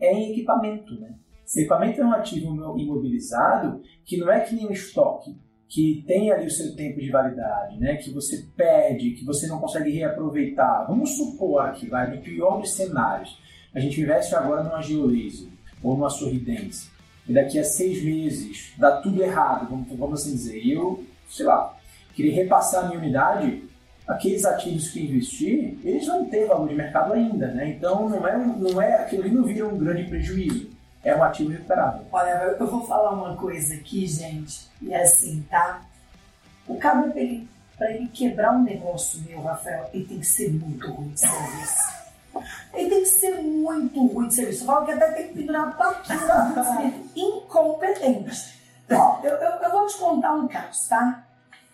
[0.00, 1.14] é em equipamento, né?
[1.44, 5.36] O equipamento é um ativo imobilizado que não é que nem um estoque,
[5.68, 7.96] que tem ali o seu tempo de validade, né?
[7.96, 10.86] que você perde, que você não consegue reaproveitar.
[10.86, 13.38] Vamos supor aqui, vai, no pior dos cenários,
[13.74, 15.48] a gente investe agora numa Geolaser
[15.82, 16.88] ou numa Sorridentes,
[17.28, 21.44] e daqui a seis meses dá tudo errado, vamos, vamos assim dizer, e eu, sei
[21.44, 21.76] lá,
[22.14, 23.64] queria repassar a minha unidade,
[24.06, 27.70] aqueles ativos que investi, eles vão ter valor de mercado ainda, né?
[27.70, 30.70] Então não é, não é, aquilo ali não vira um grande prejuízo,
[31.04, 32.06] é um ativo recuperável.
[32.10, 35.82] Olha, eu vou falar uma coisa aqui, gente, e é assim, tá?
[36.66, 37.12] O cabo,
[37.76, 42.04] para ele quebrar um negócio meu, Rafael, ele tem que ser muito ruim de serviço.
[42.72, 44.62] Ele tem que ser muito ruim de serviço.
[44.62, 48.54] Eu falo que até tem que pendurar plaquinha da incompetente.
[48.90, 51.24] Ó, eu, eu, eu, vou te contar um caso, tá?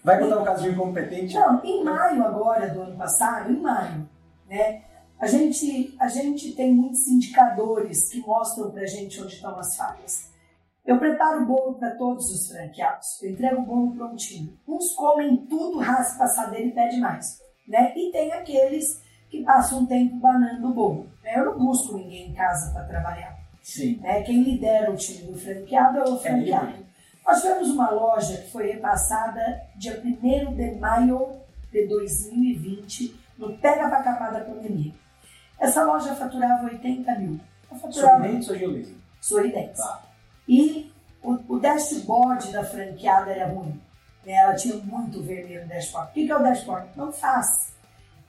[0.03, 1.35] Vai contar um caso de incompetente?
[1.35, 4.09] Não, em maio agora do ano passado, em maio,
[4.49, 4.83] né?
[5.21, 10.31] A gente, a gente tem muitos indicadores que mostram pra gente onde estão as falhas.
[10.87, 13.23] Eu preparo o bolo para todos os franqueados.
[13.23, 14.59] Eu entrego o bolo prontinho.
[14.67, 17.39] Uns comem tudo, raspa a assadeira e pede mais.
[17.69, 17.93] Né?
[17.95, 21.11] E tem aqueles que passa um tempo banando o bolo.
[21.23, 23.39] Eu não busco ninguém em casa para trabalhar.
[23.63, 23.97] Sim.
[23.97, 24.23] Né?
[24.23, 26.73] Quem lidera o time do franqueado é o é franqueado.
[26.73, 26.83] É
[27.27, 31.37] Nós tivemos uma loja que foi repassada dia 1 de maio
[31.71, 34.95] de 2020, no pega para capar da pandemia.
[35.61, 37.39] Essa loja faturava 80 mil.
[37.81, 37.93] Faturava...
[37.93, 38.97] Sorridentes ou Geolise?
[39.21, 39.79] Sorridentes.
[39.79, 40.03] Tá.
[40.49, 40.91] E
[41.23, 43.81] o, o dashboard da franqueada era ruim.
[44.25, 44.33] Né?
[44.33, 46.11] Ela tinha muito vermelho no dashboard.
[46.11, 46.89] O que é o dashboard?
[46.97, 47.75] Não faz.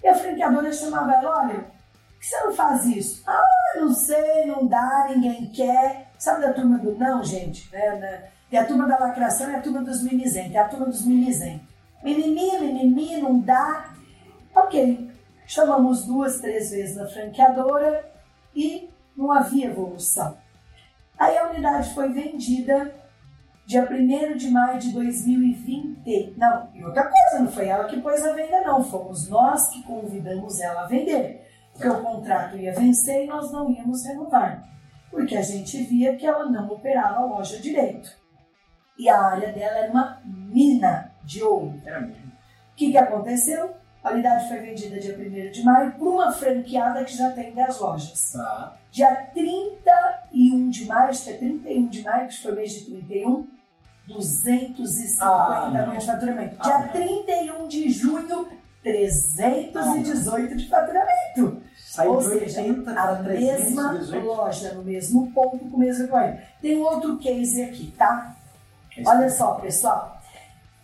[0.03, 3.23] E a franqueadora chamava ela, olha, por que você não faz isso?
[3.25, 3.43] Ah,
[3.77, 6.11] não sei, não dá, ninguém quer.
[6.17, 7.71] Sabe da turma do não, gente?
[7.71, 8.29] Né?
[8.51, 11.65] E a turma da lacração é a turma dos mimizentos, é a turma dos mimizentos.
[12.03, 13.93] Mimimi, mimimi, não dá.
[14.53, 15.10] Ok,
[15.51, 18.09] chamamos duas, três vezes na franqueadora
[18.55, 20.37] e não havia evolução.
[21.19, 22.95] Aí a unidade foi vendida
[23.65, 26.35] dia 1 de maio de 2020.
[26.37, 28.81] Não, e outra coisa, não foi ela que pôs a venda, não.
[28.81, 31.45] Fomos nós que convidamos ela a vender.
[31.73, 34.63] Porque o contrato ia vencer e nós não íamos renovar.
[35.09, 38.09] Porque a gente via que ela não operava a loja direito.
[38.97, 41.73] E a área dela era uma mina de ouro.
[41.85, 42.31] Era mesmo.
[42.71, 43.80] O que, que aconteceu?
[44.03, 47.79] A unidade foi vendida dia 1 de maio para uma franqueada que já tem 10
[47.79, 48.31] lojas.
[48.31, 48.75] Tá.
[48.91, 53.47] Dia 31 de maio, acho que é 31 de maio, que foi mês de 31,
[54.07, 56.55] 250 ah, milhões de faturamento.
[56.59, 58.47] Ah, Dia 31 de junho,
[58.81, 61.61] 318 ah, de faturamento.
[61.77, 63.91] Saiu Ou seja, 80 a mesma
[64.23, 66.41] loja, no mesmo ponto, com o mesmo equipamento.
[66.59, 68.35] Tem outro case aqui, tá?
[69.05, 70.20] Olha só, pessoal.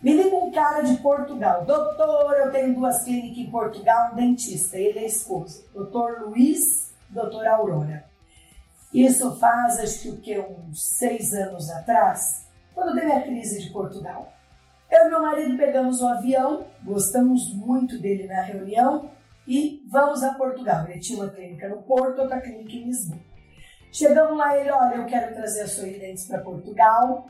[0.02, 1.64] Me liga um cara de Portugal.
[1.64, 4.76] Doutor, eu tenho duas clínicas em Portugal, um dentista.
[4.76, 5.64] Ele é esposo.
[5.74, 8.04] Doutor Luiz, doutora Aurora.
[8.94, 12.48] Isso faz, acho que o que, uns seis anos atrás
[12.78, 14.32] quando teve a crise de Portugal.
[14.88, 19.10] Eu e meu marido pegamos um avião, gostamos muito dele na reunião
[19.46, 20.86] e vamos a Portugal.
[20.88, 23.20] Ele tinha uma clínica no Porto, outra clínica em Lisboa.
[23.92, 27.26] Chegamos lá, ele, olha, eu quero trazer a Sorridentes para Portugal,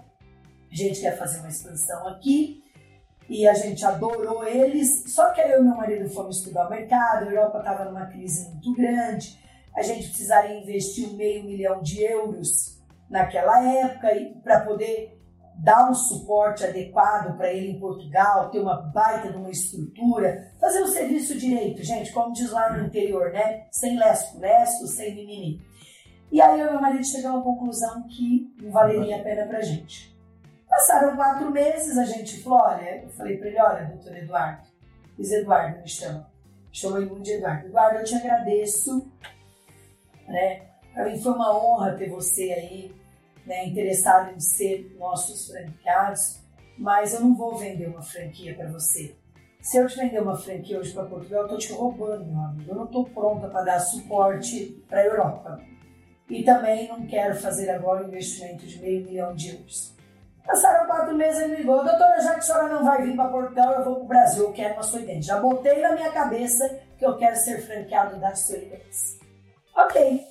[0.70, 2.62] a gente quer fazer uma expansão aqui
[3.28, 5.04] e a gente adorou eles.
[5.12, 8.48] Só que eu e meu marido fomos estudar o mercado, a Europa estava numa crise
[8.50, 9.38] muito grande,
[9.76, 12.78] a gente precisaria investir um meio milhão de euros
[13.08, 14.08] naquela época
[14.42, 15.18] para poder
[15.58, 20.80] dar um suporte adequado para ele em Portugal, ter uma baita de uma estrutura, fazer
[20.82, 23.66] o serviço direito, gente, como diz lá no interior, né?
[23.72, 25.60] Sem lesco-lesco, sem mimimi.
[26.30, 29.60] E aí eu e meu marido chegamos à conclusão que não valeria a pena pra
[29.60, 30.16] gente.
[30.68, 34.68] Passaram quatro meses, a gente olha, eu falei para ele, olha, doutor Eduardo,
[35.16, 36.30] Luiz Eduardo me chama,
[36.70, 37.66] chamou ele de Eduardo.
[37.66, 39.10] Eduardo, eu te agradeço,
[40.26, 40.66] né?
[40.92, 42.94] Para mim foi uma honra ter você aí,
[43.46, 46.40] né, interessado em ser nossos franqueados,
[46.76, 49.16] mas eu não vou vender uma franquia para você.
[49.60, 52.70] Se eu te vender uma franquia hoje para Portugal, eu estou te roubando, meu amigo.
[52.70, 55.60] Eu não estou pronta para dar suporte para a Europa.
[56.30, 59.97] E também não quero fazer agora um investimento de meio milhão de euros.
[60.48, 63.28] Passaram quatro meses e me ligou, doutora, já que a senhora não vai vir para
[63.28, 65.26] Portugal, eu vou para o Brasil, eu quero uma Soidente.
[65.26, 66.66] Já botei na minha cabeça
[66.96, 69.20] que eu quero ser franqueado da Soidente.
[69.76, 70.24] Ok,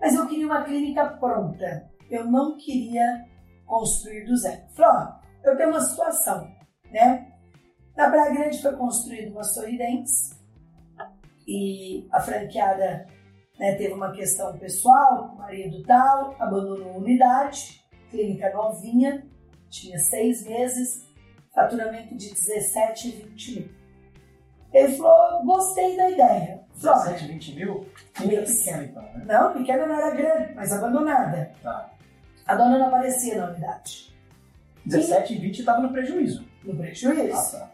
[0.00, 1.90] mas eu queria uma clínica pronta.
[2.08, 3.26] Eu não queria
[3.66, 4.62] construir do zero.
[4.76, 5.12] Falei,
[5.42, 6.48] eu tenho uma situação,
[6.92, 7.26] né?
[7.96, 10.38] Na Praia Grande foi construída uma Sorridentes
[11.48, 13.06] e a franqueada
[13.58, 19.26] né, teve uma questão pessoal, o marido tal, abandonou a unidade, clínica novinha,
[19.70, 21.06] tinha seis meses,
[21.54, 23.78] faturamento de 17 e 20 mil.
[24.72, 26.60] Ele falou, gostei da ideia.
[26.74, 27.86] 17, 20 mil?
[28.12, 29.24] Pequena então, né?
[29.26, 31.52] Não, pequena não era grande, mas abandonada.
[31.62, 31.90] Tá.
[32.46, 34.14] A dona não aparecia na unidade.
[34.84, 36.46] 17 e 20 estava no prejuízo.
[36.64, 37.56] No prejuízo.
[37.56, 37.70] Ah, tá.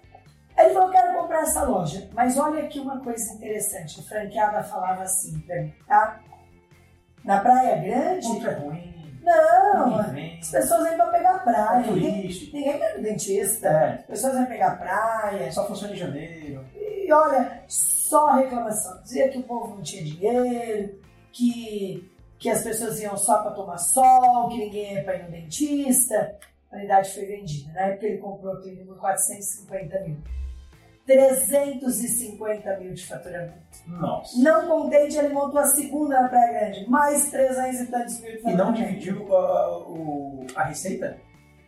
[0.56, 2.08] Aí ele falou, quero comprar essa loja.
[2.12, 4.00] Mas olha aqui uma coisa interessante.
[4.00, 6.20] A franqueada falava assim pra mim, tá?
[7.24, 8.46] Na Praia Grande...
[8.46, 8.93] É ruim.
[9.24, 11.86] Não, as pessoas vêm pra pegar praia.
[11.86, 12.56] É ninguém, turístico.
[12.56, 13.68] ninguém quer no dentista.
[13.68, 13.94] É.
[13.94, 15.50] As pessoas vêm pegar praia.
[15.50, 16.64] Só funciona em janeiro.
[16.74, 19.02] E olha, só reclamação.
[19.02, 20.98] Dizia que o povo não tinha dinheiro,
[21.32, 25.30] que, que as pessoas iam só para tomar sol, que ninguém ia para ir no
[25.30, 26.36] dentista.
[26.70, 27.72] A unidade foi vendida.
[27.72, 30.18] Na época ele comprou a clínica por 450 mil.
[31.06, 33.54] 350 mil de faturamento.
[33.86, 34.38] Nossa.
[34.40, 36.88] Não contente, ele montou a segunda na Praia Grande.
[36.90, 38.64] Mais 300 e tantos mil de E faturamento.
[38.64, 41.16] não dividiu a, o- a receita?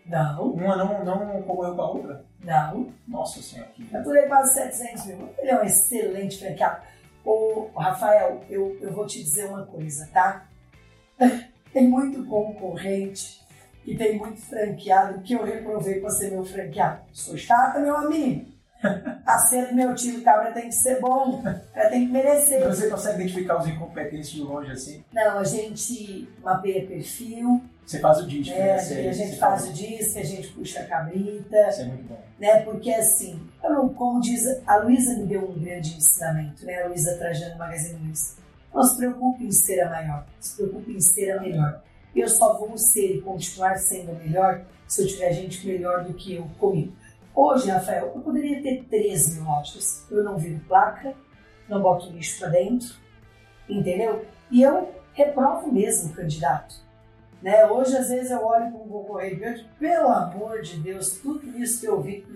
[0.06, 2.24] Não, Uma não, não concorreu com a outra?
[2.44, 2.92] não.
[3.08, 5.28] Nossa senhora, que Faturei quase 700 mil.
[5.38, 6.82] Ele é um excelente franqueado.
[7.24, 10.46] Ô, Rafael, eu, eu vou te dizer uma coisa, tá?
[11.72, 13.44] Tem muito concorrente
[13.84, 17.02] e tem muito franqueado que eu reprovei para ser meu franqueado.
[17.12, 18.46] Sou chata, meu amigo.
[19.24, 21.43] Acerto meu tio, cabra tem que ser bom,
[21.74, 22.65] ela tem que merecer.
[22.66, 25.05] Você consegue identificar os incompetentes de longe assim?
[25.12, 28.65] Não, a gente mapeia perfil, Você faz o disco, né?
[28.65, 28.73] né?
[28.74, 31.69] a Você- gente, a gente você faz o disco, a gente puxa a cabrita.
[31.69, 32.19] Isso é muito bom.
[32.39, 32.61] né?
[32.61, 36.82] Porque assim, eu não, como diz a Luísa me deu um grande ensinamento, né?
[36.82, 38.36] A Luísa Trajano Magazine Luiza.
[38.74, 41.82] Não se preocupe em ser a maior, se preocupe em ser a melhor.
[42.15, 46.15] Eu só vou ser e continuar sendo a melhor se eu tiver gente melhor do
[46.15, 46.93] que eu comigo.
[47.36, 50.06] Hoje, Rafael, eu poderia ter 3 mil lojas.
[50.10, 51.14] Eu não viro placa,
[51.68, 52.96] não boto lixo pra dentro,
[53.68, 54.24] entendeu?
[54.50, 56.74] E eu reprovo mesmo o candidato.
[57.42, 57.66] Né?
[57.66, 61.46] Hoje, às vezes, eu olho para um concorrente e vejo, pelo amor de Deus, tudo
[61.58, 62.26] isso que eu vi,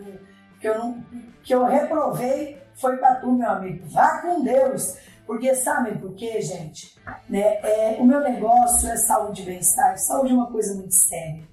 [0.60, 1.02] que eu, não,
[1.42, 3.86] que eu reprovei, foi para tu, meu amigo.
[3.88, 4.98] Vá com Deus!
[5.26, 6.94] Porque sabem por quê, gente?
[7.26, 7.40] Né?
[7.62, 9.96] É, o meu negócio é saúde e bem-estar.
[9.96, 11.48] Saúde é uma coisa muito séria.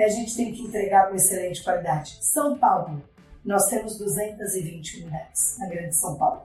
[0.00, 0.06] Né?
[0.06, 2.16] A gente tem que entregar com excelente qualidade.
[2.22, 3.02] São Paulo,
[3.44, 6.42] nós temos 220 unidades na Grande São Paulo.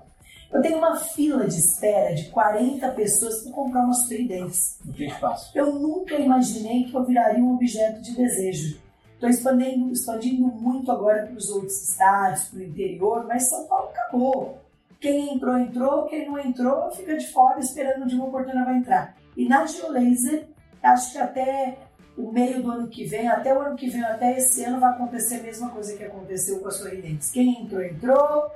[0.52, 4.78] Eu tenho uma fila de espera de 40 pessoas para comprar umas tridentes.
[4.84, 5.58] Não tem espaço.
[5.58, 8.80] Eu nunca imaginei que eu viraria um objeto de desejo.
[9.14, 13.90] Estou expandindo, expandindo muito agora para os outros estados, para o interior, mas São Paulo
[13.90, 14.60] acabou.
[15.00, 16.06] Quem entrou, entrou.
[16.06, 19.18] Quem não entrou, fica de fora esperando de uma oportunidade entrar.
[19.36, 20.48] E na Geolaser,
[20.84, 21.78] acho que até
[22.18, 24.92] o meio do ano que vem, até o ano que vem, até esse ano, vai
[24.94, 27.32] acontecer a mesma coisa que aconteceu com a Sorridentes.
[27.32, 28.52] Quem entrou, entrou.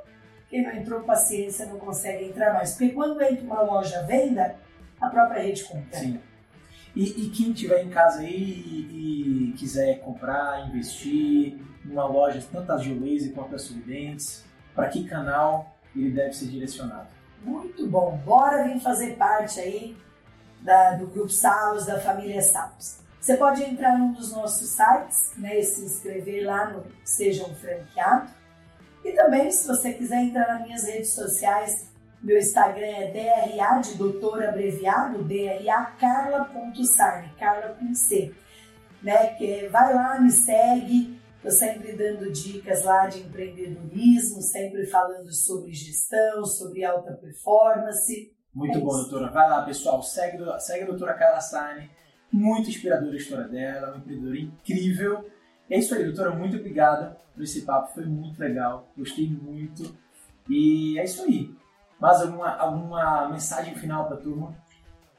[0.49, 2.71] Quem não entrou, paciência, não consegue entrar mais.
[2.71, 4.55] Porque quando entra uma loja à venda,
[4.99, 5.99] a própria rede compra.
[5.99, 6.19] Sim.
[6.95, 12.71] E, e quem tiver em casa aí e, e quiser comprar, investir numa loja, tanto
[12.71, 17.07] a Geolaser quanto a Suridentes, para que canal ele deve ser direcionado?
[17.43, 18.17] Muito bom.
[18.25, 19.95] Bora vir fazer parte aí
[20.61, 22.99] da- do Grupo Salos, da família Salos.
[23.19, 27.53] Você pode entrar num dos nossos sites né, e se inscrever lá no Seja um
[27.55, 28.29] Franqueado.
[29.03, 31.89] E também, se você quiser entrar nas minhas redes sociais,
[32.21, 38.33] meu Instagram é DRA, de doutor abreviado, DRA carla.sarne, Carla com C.
[39.01, 45.31] Né, que vai lá, me segue, Estou sempre dando dicas lá de empreendedorismo, sempre falando
[45.31, 48.35] sobre gestão, sobre alta performance.
[48.53, 49.31] Muito É bom, doutora.
[49.31, 50.03] Vai lá, pessoal.
[50.03, 51.89] Segue, segue a doutora Carla Sane.
[52.31, 55.29] Muito inspiradora a história dela, uma empreendedora incrível.
[55.69, 56.31] É isso aí, doutora.
[56.31, 57.93] Muito obrigada por esse papo.
[57.93, 58.91] Foi muito legal.
[58.97, 59.95] Gostei muito.
[60.49, 61.53] E é isso aí.
[61.99, 64.55] Mais alguma, alguma mensagem final para a turma?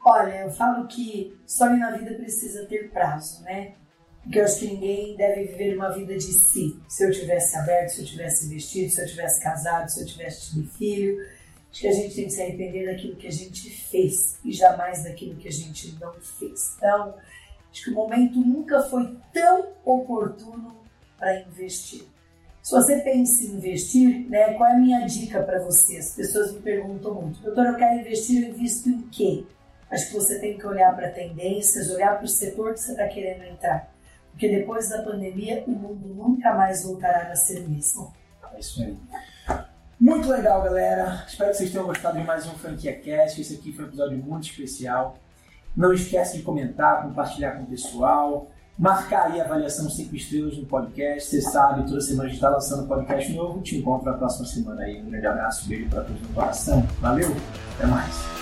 [0.04, 3.74] Olha, eu falo que sonho na vida precisa ter prazo, né?
[4.22, 6.80] Porque eu acho que ninguém deve viver uma vida de si.
[6.88, 10.50] Se eu tivesse aberto, se eu tivesse investido, se eu tivesse casado, se eu tivesse
[10.50, 11.16] tido filho.
[11.70, 15.04] Acho que a gente tem que se arrepender daquilo que a gente fez e jamais
[15.04, 16.74] daquilo que a gente não fez.
[16.76, 17.14] Então,
[17.70, 20.76] acho que o momento nunca foi tão oportuno
[21.16, 22.04] para investir.
[22.62, 25.96] Se você pensa em investir, né, qual é a minha dica para você?
[25.96, 29.44] As pessoas me perguntam muito, doutor, eu quero investir, eu invisto em quê?
[29.90, 33.08] Acho que você tem que olhar para tendências, olhar para o setor que você está
[33.08, 33.92] querendo entrar.
[34.30, 38.12] Porque depois da pandemia, o mundo nunca mais voltará a ser o mesmo.
[38.54, 38.96] É isso aí.
[40.00, 41.24] Muito legal, galera.
[41.28, 43.38] Espero que vocês tenham gostado de mais um Franquia Cast.
[43.38, 45.18] Esse aqui foi um episódio muito especial.
[45.76, 50.64] Não esquece de comentar, compartilhar com o pessoal, marcar aí a avaliação 5 estrelas no
[50.64, 51.28] podcast.
[51.28, 53.60] Você sabe, toda semana a gente está lançando um podcast novo.
[53.60, 55.02] Te encontro na próxima semana aí.
[55.02, 56.80] Um grande abraço, beijo para todos no coração.
[57.02, 57.36] Valeu,
[57.76, 58.39] até mais.